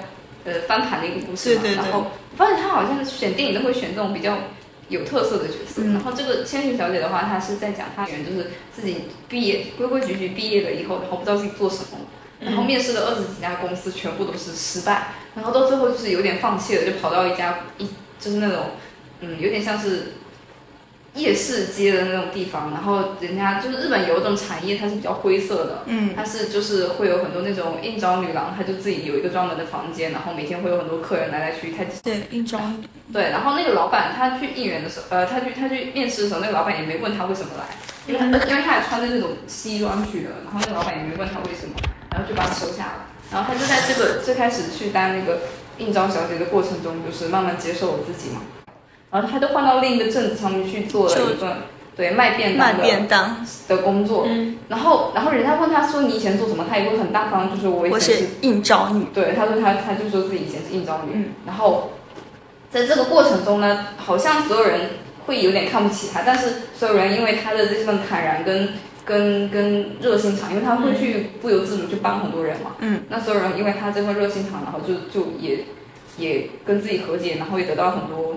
[0.45, 1.61] 呃翻盘的一个故事嘛。
[1.61, 4.37] 对对对然后我发现她好像选电影都会选这种比较
[4.89, 5.81] 有特色的角色。
[5.83, 11.99] 嗯然后这个千寻小姐的话，她是在讲她原就是自己毕业规规矩矩毕业了以后，然后不知道自己做什么。
[12.39, 17.87] 然后面试了二十几家公司，全部都是失败，然后到最后就是有点放弃了，就跑到一家一
[18.19, 18.65] 就是那种
[19.21, 20.13] 嗯有点像是
[21.17, 26.13] 夜市街的那种地方，然后人家就是日本有一种产业，它是比较灰色的，嗯。
[26.15, 32.59] 它是就是会有很多那种应招女郎，她就自己有一个专门的房间，然后每天会有很多客人来来去去，她对，应招
[33.11, 37.75] 对，然后那个老板他去应援的时候，呃，他去他去面试的时候，那个老板也没问他为什么来，
[38.07, 41.75] 因为他因为他还穿着那种西装去的，然后那个老板也没问他为什么，
[42.11, 45.41] 然后就把他收下了，然后他就在这个最开始去当那个
[45.77, 48.41] 应招小姐的过程中，就是慢慢接受我自己嘛，
[49.11, 51.49] 然后他就换到另一个镇子上面去做了一份
[51.95, 54.25] 对卖便当的便当，的工作。
[54.27, 59.07] 嗯，然后然后人家问他说你以前做什么，他也会很大方，就是我以我前是应招女。
[59.13, 61.93] 对，他说他他就说自己以前是应招女，嗯然后
[62.69, 64.81] 在这个过程中呢，好像所有人
[65.25, 68.69] 会有点看不起他，但是所有人因为他的这份坦然跟
[69.03, 75.65] 跟跟热心肠，因为他会去不由自主去帮很多人嘛，嗯，那所有人因为他这份热心肠，然后就就也
[76.17, 78.35] 也跟自己和解，然后也得到很多。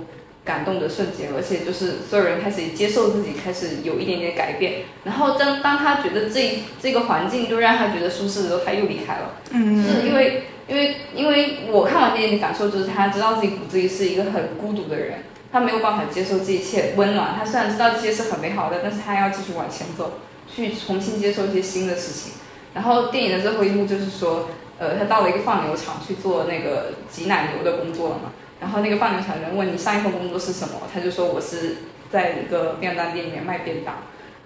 [0.51, 4.83] 感动的瞬间，而且就是所有人开始接受自己，开始有一点点改变。
[5.05, 9.37] 然后当当他觉得这这个环境就让他觉得舒适的时候，他又离开了。
[9.53, 15.21] 嗯是因为因为因为我看完电影的感受就是，他知道自己骨子里是一个很孤独的人，
[15.53, 17.37] 他没有办法接受这一切温暖。
[17.39, 20.15] 他虽然知道这些是很美好的，但是他要继续往前走，
[20.53, 22.33] 去重新接受一些新的事情。
[22.75, 28.33] 然后电影的最后一幕就是说，呃，他到了一个放牛场去做那个挤奶牛的工作了嘛。
[28.61, 31.77] 然后那个放牛场的人问你上一份工作是什么，他就说我是
[32.13, 33.95] 在一个便当店里面卖便当。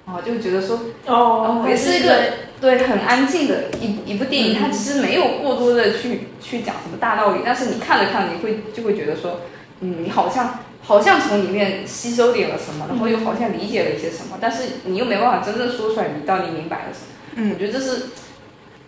[0.07, 2.14] 然后就觉得说，哦，也是一个
[2.61, 9.40] 对很安静的一一部电影，它其实没有过多的去去讲什么大道理，但是你看了看，你会就会觉得说，
[9.81, 17.07] 嗯，你好像好像从里面吸收点了什么，然后又好像理解了一些什么，但是你又没办法真正说出来，你到底明白了什么。
[17.37, 18.03] 嗯我觉得这是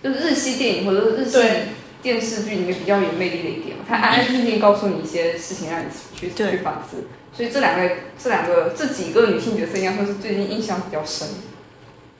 [0.02, 1.68] 就是日系电影或者是日系对
[2.06, 7.08] 电视剧里面比较有魅力的一点嘛，它安安静静告诉你一些事情，让你去对去反思。
[7.36, 7.90] 所以这两个
[8.22, 11.26] 这两个这几个女性角色应该会是最近印象比较深。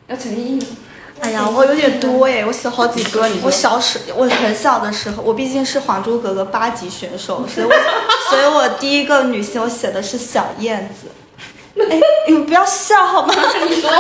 [0.09, 0.77] 那陈奕迅，
[1.21, 3.29] 哎呀，我有点多哎，我写好几个。
[3.29, 7.73] 你我小时我很小的时候，我毕竟是《还珠格格》八级选手， 所以我
[8.29, 11.07] 所以我第一个女性我写的是小燕子。
[11.89, 13.33] 哎，你们不要笑好吗？
[13.69, 13.91] 你说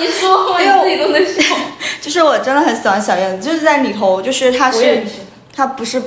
[0.00, 1.56] 你说，我自己都能笑。
[2.00, 5.04] 就是我真的很喜欢小燕子，就是在里头，就是她是
[5.56, 6.02] 我也是，她不是。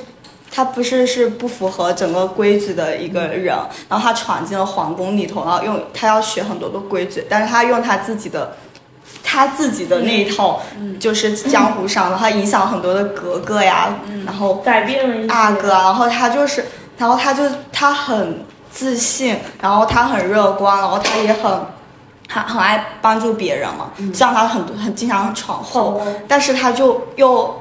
[0.52, 3.56] 他不是是不符合整个规矩的一个人，
[3.88, 8.58] 然后他闯进了皇宫里头，然后用他要学很多的规矩，但是他用他自己的，
[9.24, 10.60] 他自己的那一套，
[11.00, 16.66] 就是江湖上的，她影响很多的格格呀，然后改变了阿哥，然后他就是，
[16.98, 21.62] 然后他就他很自信，然后他很乐观，然后他也很，
[22.28, 27.56] 他很爱帮助别人嘛，这样他很很经常闯祸，但是他就又。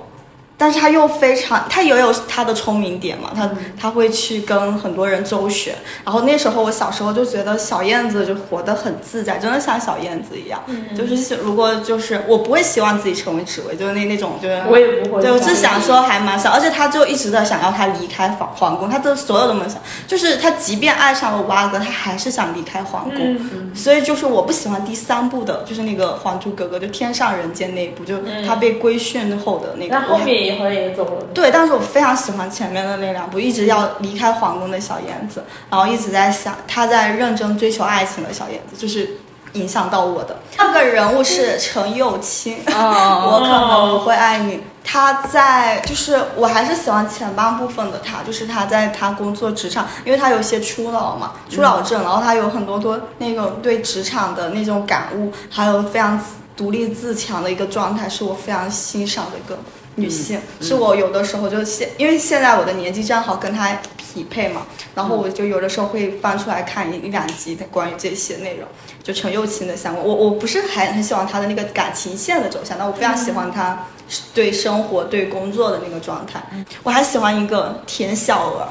[0.60, 3.48] 但是他又非常，他也有他的聪明点嘛，他
[3.80, 5.72] 他会去跟很多人周旋。
[6.04, 10.60] 然后那时候我小时候就觉得小燕子就活得很自在，真的像小燕子一样。
[10.96, 15.22] 就是如果就是我不会希望自己成为紫薇，就是那那种就是我也不会。
[15.22, 23.18] 对，我是想说还蛮想，而且他就一直在想要他离开皇皇宫，他的所有的梦想就是他即便爱上了蛙哥，他还是想离开皇宫。
[23.20, 29.94] 嗯，所以就是我不喜欢第三部的，就是那个《还珠格格》，就天上人间那一部，就他被规训后的那个。
[29.94, 31.24] 那后面也好像也走了。
[31.34, 39.18] 对，但是我非常喜欢前面的那两部，一直要离开皇宫的小燕子，然后一直在想他在认真追求爱情的小燕子，就是
[39.52, 40.36] 影响到我的。
[40.56, 44.60] 那个人物是陈幼卿， 哦我可能不会爱你。
[44.90, 56.18] 他在就是我还是喜欢前半部分的他，就是他在他工作职场，因为他有些初老嘛，初老症，然后他有很多多那种对职场的那种感悟，还有非常
[56.56, 59.58] 独立自强的一个状态，是我非常欣赏的一个
[59.98, 68.66] 女性，是我有的时候就现，因为现在我的年纪正好跟她匹配嘛，然后我就有的时候会翻出来看一一两集的关于这些内容，
[69.02, 70.04] 就陈幼卿的相关。
[70.04, 73.86] 我我不是还很喜欢她的那个感情线的走向，但我非常喜欢她
[74.32, 76.42] 对生活、对工作的那个状态。
[76.82, 78.68] 我还喜欢一个田小娥，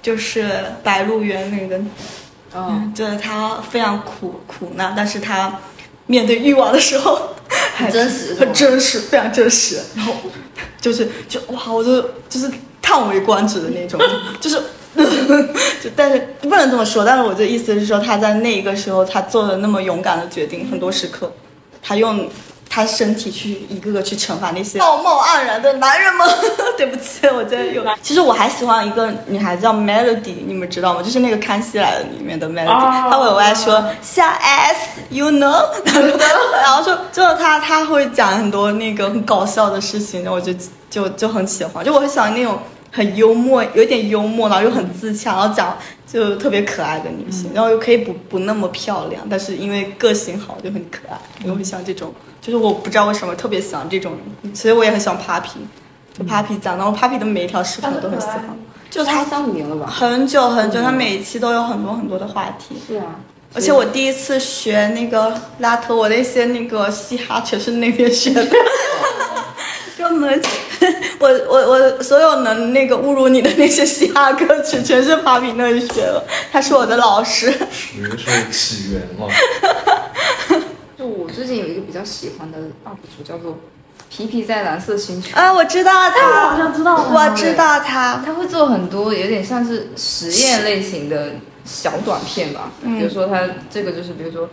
[0.00, 0.44] 就是
[0.82, 1.80] 《白鹿原》那个，
[2.54, 5.58] 嗯，就是她非常苦苦难，但是她
[6.06, 9.80] 面对欲望的时候还很真实很真实，非常真实。
[9.96, 10.14] 然后
[10.82, 12.50] 就是就哇，我就就是
[12.82, 13.98] 叹为观止的那种，
[14.38, 14.60] 就是。
[15.82, 21.32] 就但是不能这么说，但是我的意思是说，他在那一个时候，他做了那么勇敢的决定，很多时刻，
[21.80, 22.28] 他用
[22.74, 26.26] 他身体去一个个去惩罚那些道貌岸然的男人们。
[26.78, 27.84] 对不起，我真的有。
[28.00, 31.02] 其实我还喜欢一个女孩子叫 Melody，你们知道吗？
[31.02, 35.68] 就是那个《康熙来了》里面的 Melody，、哦她会有爱说小 S，you know，
[36.62, 40.54] 然后就就她她会讲很多那个很搞笑的事情，然后我就
[40.88, 42.58] 就就很喜欢，就我很喜欢那种。
[42.94, 45.76] 很幽默，有点幽默，然后又很自洽，然后讲
[46.06, 55.56] 就特别可爱的女性，然后又可以不不那么漂亮，但是因为个性好就很可爱，我很喜欢这种，就是我不知道为什么特别喜欢这种人，其实我也很喜欢 Papi，
[56.12, 58.44] 就 Papi 讲，然后 Papi 的每一条视频我都很喜欢，
[58.90, 59.86] 就他三五年了吧？
[59.86, 63.18] 很久很久，他每一期都有很多很多的话题，是啊，
[63.54, 68.46] 而且我第一次学那个拉特，我那些那个嘻哈全是那边学的，
[69.96, 70.42] 根本
[71.20, 77.52] 我我我所有能那个侮辱你的那些嘻哈歌曲，全是 Papi 那里学的，他是我的老师。
[77.70, 79.26] 属于是起源吗？
[80.98, 81.82] 就我最近有一个。
[81.82, 83.58] 比较喜欢的 UP 主叫做
[84.08, 85.36] 皮皮在蓝色星球。
[85.36, 87.10] 啊，我知道我好，像知道了。
[87.12, 91.32] 我知道他，他会做很多有点像是实验类型的
[91.66, 94.48] 小短片吧，嗯比如说他这个就是，比如说，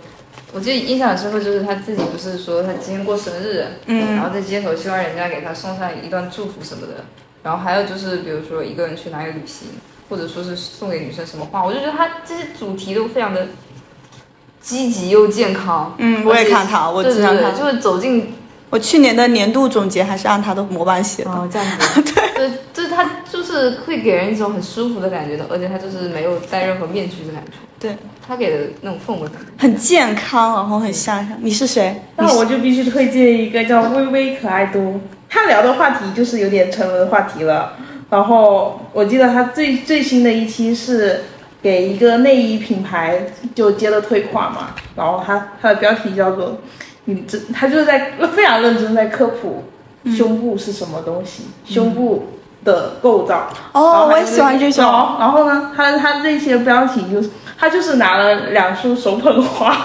[0.52, 4.16] 我记得印象很深刻，就是他自己不是说他今天过生日，嗯。
[4.16, 7.06] 然后在街头希望人家给他送上一段祝福什么的，
[7.44, 9.68] 然后还有就是比如说一个人去哪里旅行，
[10.10, 13.48] 或者说是送给女生什么话，我就觉得他这些主题都非常的
[14.60, 15.96] 积极又健康。
[16.00, 18.34] 嗯我也看他我经常看就是走进
[18.72, 21.30] 我去年的年度总结还是按他的模板写的。
[21.32, 22.02] 哦，这样子，
[22.36, 27.98] 对，就是他就是会给人一种很舒服的感觉的，而且他就是没有戴任何面具的感觉，对，
[28.30, 29.38] 他给的那种氛围感。
[29.58, 31.36] 很健康，然后很向上。
[31.42, 32.00] 你是谁？
[32.16, 37.74] 那我就必须推荐一个叫微微可爱多，他聊的话题就是有点成人话题了。
[38.08, 41.22] 然后我记得他最最新的一期是
[41.60, 46.60] 给一个内衣品牌就接了退款嘛，然后他他的标题叫做
[47.06, 49.64] “你这”，他就是在非常认真在科普
[50.16, 52.28] 胸部是什么东西，胸部
[52.64, 53.48] 的构造。
[53.74, 54.84] 哦，我也喜欢这种。
[54.84, 59.76] 然后然后呢，他他这些标题就是，他就是拿了两束手捧花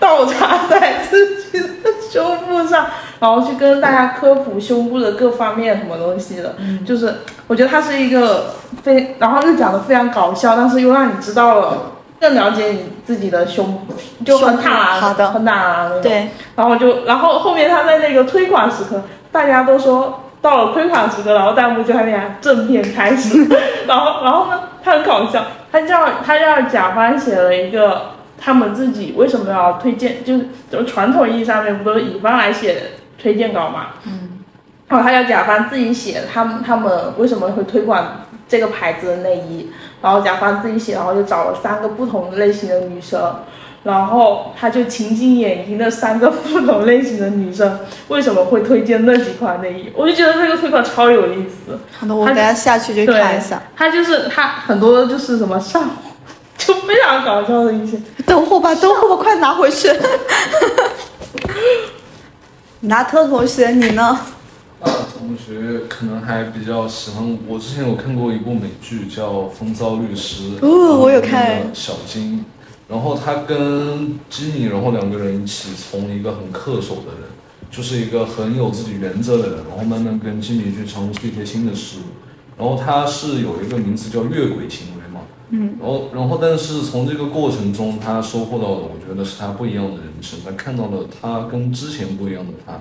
[0.00, 2.86] 倒插在自己的胸部上，
[3.20, 6.56] 然后去跟大家科普胸部的各方面什么东西的。
[6.86, 7.14] 就是
[7.46, 11.90] 我觉得他是一个非，然后又讲的非常搞笑，但是又让你知道了。
[12.20, 13.92] 更了解你自己的胸部，
[14.24, 16.00] 就很坦然，好的很坦然那种。
[16.00, 23.48] 对，然后就，然后后面他在那个推广时刻，大家都说到了推款时刻，然后弹幕就开始正片开始，
[23.88, 32.76] 然后然后呢，他很搞笑，他叫他让甲方写了一个他们自己为什么要推荐，就是就传统意义上面不都是乙方来写
[33.16, 34.40] 推荐稿嘛，嗯，
[34.88, 38.04] 然后他叫甲方自己写他们他们为什么会推广
[38.46, 43.18] 这个牌子的内衣，然后甲方自己写，然后就找了三个不同类型的女生。
[43.84, 51.78] 然后他就情景演绎那三个不同类型的女生 为什么会推荐那几款内衣，我就觉得这个推广超有意思。
[51.98, 53.62] 好的，我等下下去就看一下。
[53.76, 55.90] 他就是他很多就是什么上，
[56.56, 58.00] 就非常搞笑的一些。
[58.26, 59.88] 等会儿吧，等会儿吧，快拿回去。
[62.80, 64.18] 拿特同学，你呢？
[64.80, 72.44] 大同学可能还比较喜欢，我之前有看过一部美剧叫《风骚律师》，哦我有看小金，
[72.88, 77.30] 然后他跟基米，然后两个人一起从一个很恪守的人，
[77.70, 92.80] 就是一个很有自己原则的人，然后慢慢跟基米去尝试一些新的事物，然后他是有一个名词叫越轨行为嘛，嗯，然后然后但是从这个过程中，他收获到的，我觉得是他不一样的人生，他看到了他跟之前不一样的他。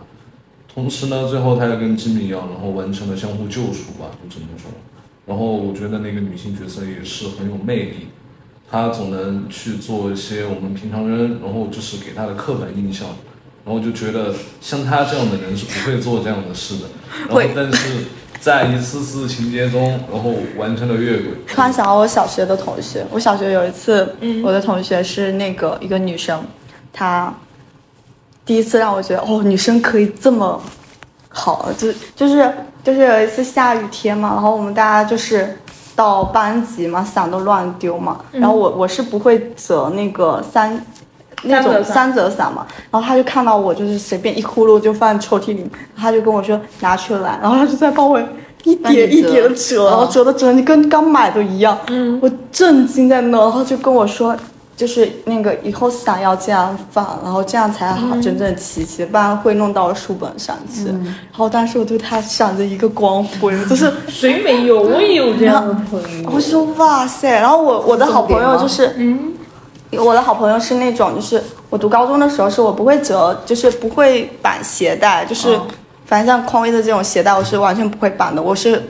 [0.73, 4.71] 同时呢，最后他也跟吉米一样，然后完成了相互救赎吧，就这么说。
[5.25, 8.07] 然后我觉得那个女性角色也是很有魅力，
[8.69, 13.07] 她总能去做一些我们平常人，然后就是给他的刻板印象，
[13.63, 16.85] 然后就觉得像他这样的人是不会做这样的事的。
[17.27, 18.05] 然后会但是
[18.39, 21.31] 在一次次情节中，然后完成了越轨。
[21.47, 26.43] 突然想到我小学的同学，我小学有一次，我的同学是那个一个女生，
[26.91, 27.33] 她
[28.43, 30.61] 第一次让我觉得哦，女生可以这么
[31.29, 32.51] 好，就就是
[32.83, 35.57] 就是有一次下雨天嘛，然后我们大家就是
[35.95, 40.83] 到班级嘛，伞都乱丢嘛，然后我我是不会折那个三。
[41.45, 42.49] 那种三折伞。
[42.53, 48.17] 嘛，然后他就看到我就是随便一呼噜就放抽屉里面，他就跟我说拿出来，然后他就在帮我
[48.63, 54.33] 一帮你叠一折叠的折，然后嗯折的折的跟刚买的一样，嗯，我震惊在那，然后就跟我说，
[54.75, 60.85] 就是那个以后想要这样放，然后这样才好整整齐齐，不然会弄到书本上去。
[60.87, 64.81] 然后当时我对他闪着一个光辉， 就是谁没有？
[64.81, 66.29] 我也有这样的朋友。
[66.33, 69.33] 我说哇塞，然后我我的好朋友就是，嗯，
[69.91, 75.61] 我的好朋友是那种，就是我读高中的时候是我不会折，就是不会绑鞋带，就是、哦
[76.05, 78.83] 反正像匡威的这种鞋带我是完全不会绑的，我是。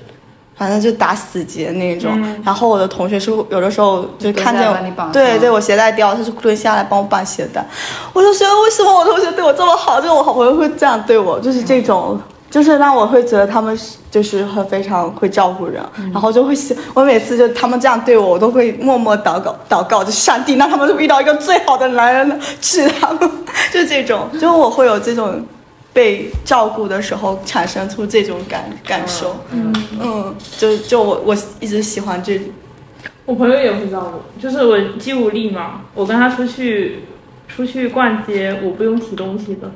[0.56, 2.12] 反正就打死结那种，
[2.44, 7.66] 然后我的同学是有的时候就看见我对对我鞋带掉了，他就蹲下来帮我绑鞋带，
[8.14, 15.82] 我就觉得为什么我同学对我这么好，就我好朋友会这样对我，就是这种，就是让我会觉得他们是就是很非常会照顾人，
[16.14, 23.20] 然后就会想，我每次就他们这样对我，我都会默默祷告祷告，就上帝让他们遇到一个最好的男人娶他们，
[23.74, 25.44] 就这种，就我会有这种
[25.92, 32.52] 被照顾的时候产生出这种感感受，嗯嗯，就就我我一直喜欢这里，
[33.26, 37.00] 我朋友也会照顾，就是我肌无力嘛，我跟他出去
[37.48, 39.72] 出去逛街，我不用提东西的，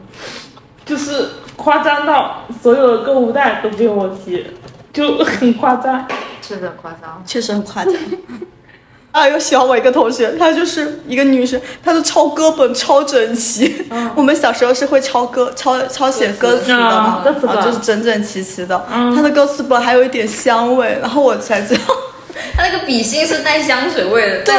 [0.85, 4.45] 就是夸张到所有的购物袋都不用我提，
[4.93, 6.07] 就很夸张。
[6.41, 7.23] 确实很夸张。
[7.25, 7.93] 确实很夸张。
[9.11, 13.85] 啊，有喜欢我一个同学，她就是一个女生，她的抄歌本超整齐。
[14.15, 18.85] 我们小时候是会抄歌、抄抄写歌词的嘛，歌词本啊就是整整齐齐的。
[19.15, 21.81] 她的歌词本还有一点香味，然后我才知道。
[22.55, 24.55] 他那个笔芯是带香水味的，对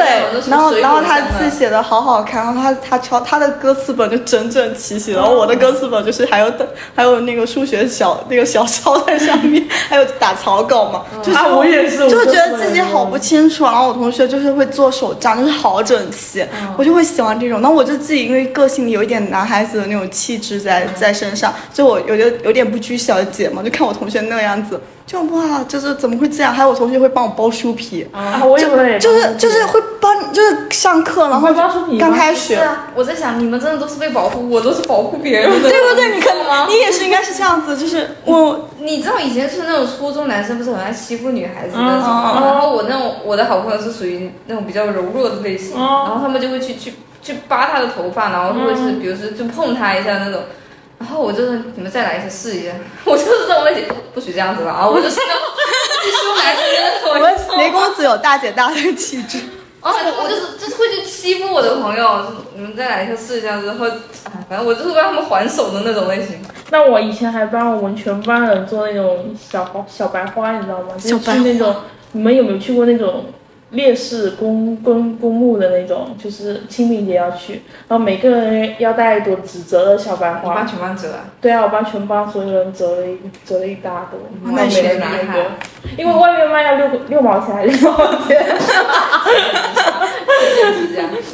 [0.49, 6.53] 然后然后他字写的好好看，然后他他抄他的歌词本就整整齐齐，然后我的歌词本就是还有
[6.95, 16.45] 还有那个数学小那个小抄在上面， 还有打草稿嘛，就是啊我也是我就觉得自己好不清楚，然后我同学就是会做手账，就是好整齐，
[16.77, 17.61] 我就会喜欢这种。
[17.61, 26.53] 那我就自己因为个性里有一点男孩子的那种气质在在身上，就我有点有点不拘小节嘛，就看我同学那个样子，就哇，就是怎么会这样？
[26.53, 28.07] 还有我同学会帮我包书皮。
[28.13, 35.69] 啊，我也会，就是就是会帮，就是上课，然后会包书皮刚开学是，啊，我在想你们真的都是被保护，我都是保护别人的。
[35.69, 36.15] 对不对？
[36.15, 36.67] 你看吗？
[36.69, 50.41] 你也是应该是这样子，就是我你知道以前是那种初中男生不是很爱欺负女孩子那种，然后我那种我的好朋友是属于那种比较柔弱的类型，嗯然后他们就会去去去扒她的头发，然后就会是比如说就碰她一下那种。
[50.99, 52.73] 然后我就是你们再来一次试一下，
[53.05, 54.87] 我就是这种类型，不许这样子了啊！
[54.89, 55.43] 我就是那种
[56.03, 57.11] 去凶男生的那种。
[57.15, 59.39] 我们雷公子有大姐大的气质，
[59.81, 62.27] 啊， 我我就是就是会去欺负我的朋友，
[62.57, 66.41] 你们再来一次试一下之后，哎，反正我就是让他们还手的那种类型。
[66.71, 70.89] 那我以前还帮我们全班人做那种小花小白花，你知道吗？
[70.99, 71.75] 就是去那种，
[72.13, 73.27] 你们有没有去过那种
[73.71, 76.17] 烈士公公公墓的那种？
[76.23, 80.67] 就是清明节要去，然后每个人要带一朵纸折的小白花你帮。
[80.67, 81.25] 全班折啊？
[81.41, 85.51] 对啊，我帮全班所有人折了一折了一大朵，然后那每人谁拿一个，
[85.97, 88.47] 因为外面卖要六六毛钱还是六毛钱？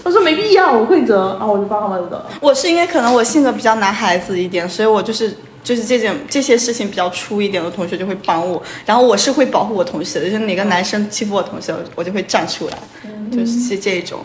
[0.03, 2.25] 我说没必要，我会折，然后我就帮他们折。
[2.41, 12.79] 我是因为可能我性格比较男孩子一点，所以我就是就是这件这些事情比较粗一点的同学就会帮我，然后我是会保护我同学的，就是哪个男生欺负我同学，我就会站出来，
[13.33, 14.21] 就是是这种。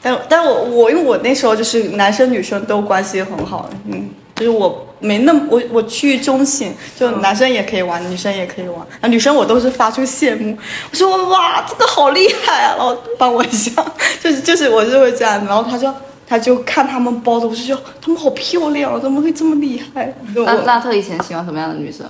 [0.00, 10.56] 但但我我因为我那时候就是男生女生都关系很好，嗯，就是我没那么我我趋于中性，就男生也可以玩，女生也可以玩，啊女生我都是发出羡慕，
[10.92, 13.72] 我说哇这个好厉害啊，然后帮我一下，
[14.22, 15.92] 就是就是我就会这样子，然后他说。
[16.26, 20.14] 他就看他们包的，我就觉得他们好漂亮，怎么会这么厉害？
[20.34, 22.06] 那辣特以前喜欢什么样的女生？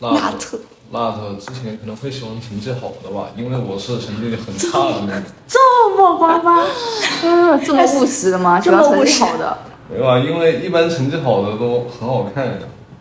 [0.00, 0.58] 纳特，
[0.90, 5.22] 那特之前可能会喜欢成绩好的吧，因为我是成绩很差的那种。
[5.46, 5.58] 这
[5.96, 6.64] 么夸张？
[7.24, 8.60] 嗯， 这么务实的吗？
[8.60, 9.58] 喜欢成绩好的。
[9.90, 12.52] 没有啊，因为一般成绩好的都很好看呀。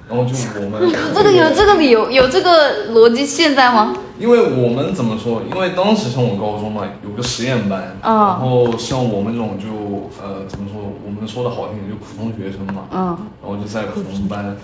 [0.09, 3.93] 然后就我们， 这个有这个理由，有这个逻辑现在吗？
[4.19, 5.41] 因为我们怎么说？
[5.49, 10.81] 因为当时像我高中嘛，有个实验班，嗯然后像我们这种就呃怎么说？
[11.05, 14.55] 我们说的好听点，就普通学生嘛，嗯，然后就在普通班，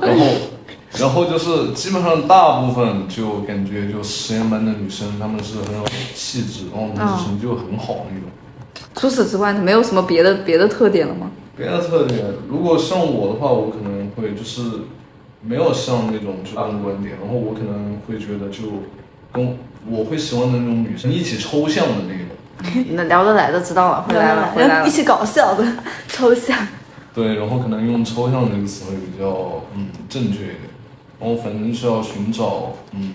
[0.00, 0.26] 然后
[0.98, 5.84] 然后就是基本上大部分就感觉就实验班的女生，她们是很有
[6.14, 8.28] 气质，然后嗯成绩就很好那种。
[8.94, 11.30] 除此之外，没有什么别的别的特点了吗？
[11.56, 14.62] 别的特点，如果像我的话，我可能会就是
[15.42, 18.62] 没有像那种就按观点，然后我可能会觉得就
[19.32, 19.56] 跟
[19.90, 22.14] 我会喜欢的那种女生一起抽象的那
[22.72, 24.90] 种， 那聊得来的知道了，回来了，回来了一。
[24.90, 25.64] 起搞笑的
[26.08, 26.56] 抽象。
[27.14, 30.58] 对，然后可能用抽象这个词会比较嗯正确一点，
[31.20, 33.14] 然后反正是要寻找嗯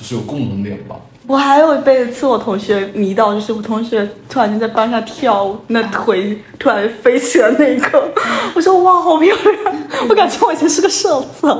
[0.00, 0.96] 就是有共同点吧。
[1.26, 8.02] 我还有被一次我同学迷到，就是我同学突然间在班上跳舞，那腿突然飞起来那一刻，
[8.56, 9.74] 我说哇好漂亮，
[10.08, 11.56] 我感觉我以前是个社色。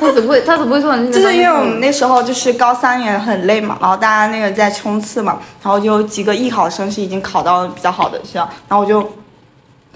[0.00, 0.40] 他怎么会？
[0.40, 9.08] 他怎么会突然间在就是因为我们那时候就是高三也很累嘛，然后大家那个在冲刺嘛，然后就有几个艺考生是已经考到比较好的学校，然后我就。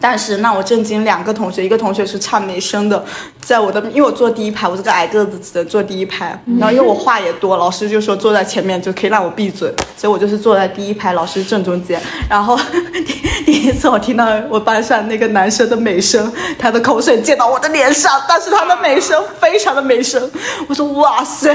[0.01, 3.05] 但是让我震惊两个同学，一个同学是唱美声的，
[3.41, 6.37] 在我的，因为我坐第一排，我是个矮个子，只能坐第一排。
[6.59, 12.01] 然后因为我话也多，老师就说坐在前面就可以让我闭嘴，所以我就是坐在第一排，老师正中间。
[12.29, 12.59] 然后
[12.93, 13.05] 第
[13.47, 20.31] 第一次我听到我班上那个男生的美声，他的口水溅到我的脸上，但是他的美声非常的美声，
[20.69, 21.55] 我说哇塞，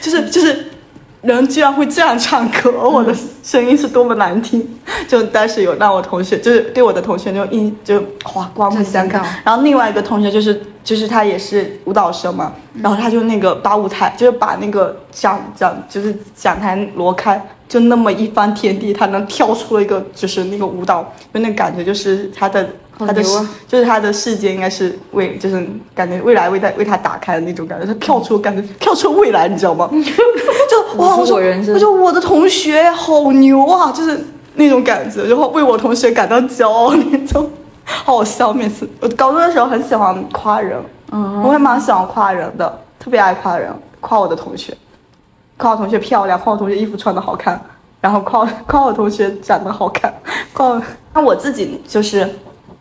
[0.00, 0.66] 就 是就是。
[1.34, 4.66] 人居然会这样唱歌，我的声音是多么难听！
[5.06, 8.02] 就当时有让我同学，就是对我的同学就印就
[8.34, 9.22] 哇刮目相看。
[9.44, 21.02] 然后另外一个同学就是就是他也是舞蹈生嘛，然后他就那个把舞台就是把那个讲讲就是讲台挪开，就那么一番天地，他能跳出了一个就是那个舞蹈，
[21.32, 22.68] 就那感觉就是他的
[22.98, 23.22] 他的
[23.66, 29.88] 就是他的世界应该是为就是感觉未来为他为他打开的那种感觉，他跳出感觉 跳出未来，你知道吗？
[30.70, 34.18] 就哇，我说我的同学好牛啊，就是
[34.54, 37.48] 那种感觉，然后为我同学感到骄傲那种，
[37.84, 38.52] 好 好笑。
[38.52, 40.78] 每次我高中的时候很喜欢夸人，
[41.12, 44.76] 嗯，我还蛮喜欢夸人的，特别爱夸人，夸我的同学，
[45.56, 47.60] 夸我同学漂亮，夸我同学衣服穿的好看，
[48.00, 50.12] 然后夸夸我同学长得好看，
[50.52, 50.82] 夸我。
[51.14, 52.28] 那我自己就是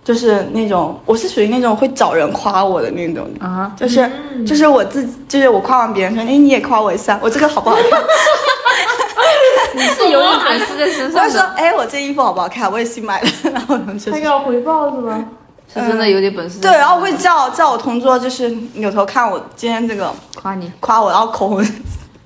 [0.07, 4.09] 就是那种，我是属于那种会找人夸我的那种，啊，就是
[4.47, 7.83] 就是我自己，就是我夸完别人说，哎，你也夸我一下，我这个好不好看？
[9.75, 12.71] 你是有点本事在身我会说哎，我这衣服好不好看？
[12.71, 13.27] 我也新买的。
[13.51, 15.25] 然后我同学说还要回报是吗？
[15.73, 16.61] 是真的有点本事。
[16.61, 21.73] 对，然后我会叫叫我同桌，就是扭头看我今天这个夸你，夸我，然后口红，就是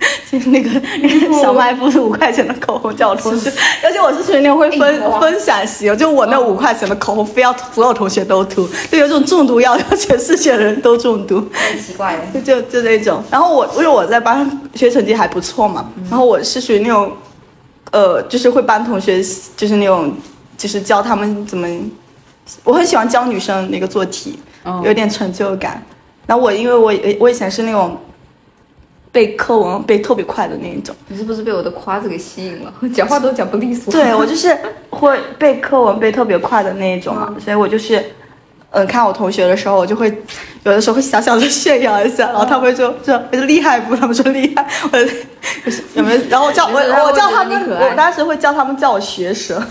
[0.48, 0.70] 那个
[1.42, 3.52] 小卖部是五块钱的口红，叫我同学，
[3.84, 11.40] 而且我是属于那种会分分享型，就我那五块钱的口红，非要所有同学都涂，就有种中毒要求， 全世界的人都中毒。
[11.52, 12.40] 很奇怪就。
[12.42, 13.24] 就就那种。
[13.30, 17.12] 然后我因为我在班上学成绩还不错嘛，然后我是属于那种，
[17.92, 19.22] 呃，就是会帮同学，
[19.56, 20.14] 就是那种，
[20.58, 21.68] 就是教他们怎么，
[22.64, 25.84] 我很喜欢教女生那个做题，哦有点成就感。
[26.26, 27.98] 然后我因为我我以前是那种
[29.12, 32.74] 背课文背特别快的那一种，你是不是被我的夸子给吸引了？
[32.94, 33.92] 讲话都讲不利索。
[33.92, 34.58] 对我就是
[34.90, 38.04] 会背课文背特别快的那一种嘛，所以我就是。
[38.74, 40.08] 嗯，看我同学的时候，我就会
[40.64, 42.96] 有的时候会小小的炫耀一下，然后他们就说
[43.30, 43.94] 我说厉害不？
[43.98, 46.22] 他们说厉害，我就是 有没有？
[46.30, 49.62] 然后我叫我我叫他们，我当时会叫他们叫我学舌，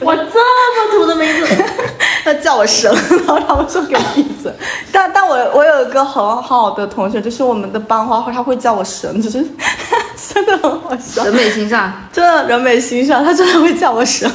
[0.00, 1.46] 我这么土的名字，
[2.24, 2.92] 他叫我神，
[3.26, 4.52] 然后他们说给闭嘴。
[4.92, 9.44] 但但我我有一个很好的同学，就是我们的班花，他会叫我神，就是
[10.32, 14.30] 真的很好笑，人美心善，真的人美心善，他真的会叫我神，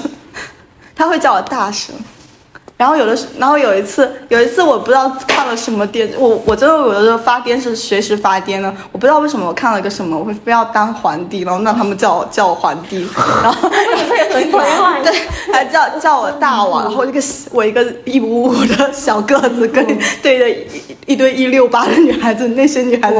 [0.95, 1.95] 他会叫我大神。
[2.77, 12.99] 然后有的时，然后有一次，有一次我不知道看了什么电，我我真的有的时候发癫是随时发癫的，我不知道为什么我看了个什么，我会非要当皇帝，然后让他们叫我叫我皇帝，
[13.43, 15.01] 然后很可爱。
[15.03, 15.11] 对，
[15.51, 17.19] 还叫叫我大王，然后一个
[17.51, 19.83] 我一个一五五的小个子跟
[20.21, 20.67] 对着一
[21.07, 23.17] 一堆一六八的女孩子，那些女孩子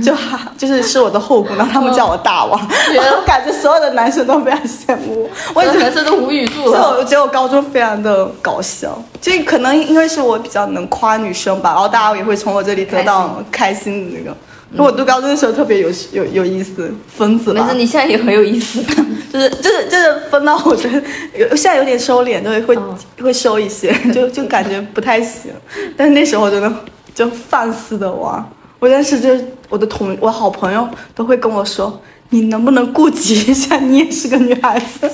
[0.00, 0.14] 就
[0.56, 6.70] 就是是我的后宫，然后他们叫我大王， 我感觉所有的男生都非常羡慕我，我也觉得男生都无语住了。
[6.70, 6.96] 所以了。
[6.98, 14.36] 我觉得我高中非常的搞笑，就可能因为是我比较能夸女生吧，然后大家也会从我这里得到开心的那个。
[14.74, 18.82] 我读高中的时候特别有有有意思，疯子吧没事，，你现在也很有意思。
[19.30, 21.02] 就是就是就是疯到我觉得
[21.38, 22.76] 有现在有点收敛，就会会、
[23.22, 25.50] 会收一些，就就感觉不太行。
[25.94, 26.72] 但是那时候真的
[27.14, 28.42] 就放肆的玩，
[28.78, 29.28] 我当时就
[29.68, 35.10] 我的同我好朋友都会跟我说，你能不能顾及一下，你也是个女孩子。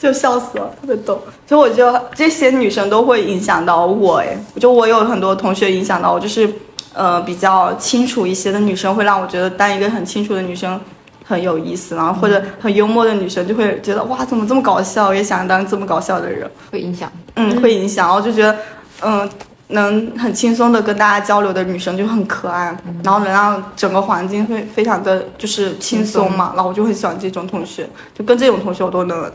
[0.00, 1.22] 就笑死了，特别逗。
[1.46, 6.50] 所以我觉得这些女生都会影响到我，哎，我觉得我有很多同学影响到我，就是
[6.94, 10.80] 呃比较清楚一些的女生会让我觉得当一个很清楚的女生
[11.24, 17.12] 很有意思，然后或者很幽默的女生就会觉得哇怎么这么搞笑，我也想当这么搞笑的人，会影响。
[17.36, 18.56] 嗯，会影响，然后就觉得
[19.02, 19.30] 嗯。
[19.72, 29.30] 能很轻松的跟大家交流的女生就很可爱，然后能让整个环境会非常的就是轻松嘛，然后我就很喜欢这种同学，就跟这种同学我都能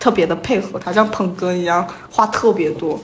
[0.00, 2.98] 特别的配合他，像捧哏一样话特别多。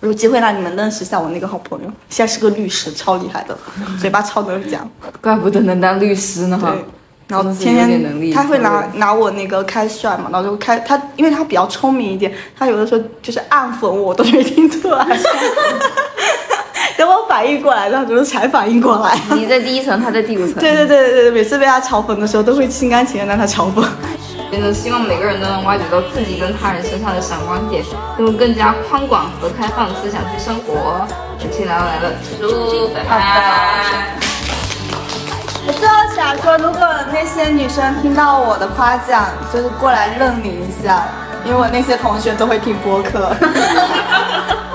[0.00, 3.56] 有机会让你们认识一下我那个好朋友，现在是个律师，超厉害的，
[4.00, 4.88] 嘴巴超能讲。
[5.22, 6.84] 怪不得能当律师呢哈对。，
[7.28, 15.04] 然后天天他会拿拿我那个开涮嘛，然后就开他，因为他比较聪明一点，他有的时候就是暗讽我，我都没听出来。
[16.96, 19.18] 等我反应过来，然后就是才反应过来。
[19.34, 20.54] 你在第一层，他在第五层。
[20.54, 23.84] 对对对对对，每次被他嘲讽的时候，都会心甘情愿让他嘲讽。
[24.50, 27.84] 真的希望每个人都能挖掘到自己跟他人身上的闪光点，
[28.18, 31.06] 用更加宽广和开放的思想去生活。
[31.38, 34.16] 本期聊来了，结束，拜拜。
[35.66, 41.06] 我最后想说，如果那些女生听到我的夸奖，就是过来认领一下，
[41.44, 43.34] 因为我那些同学都会听播客。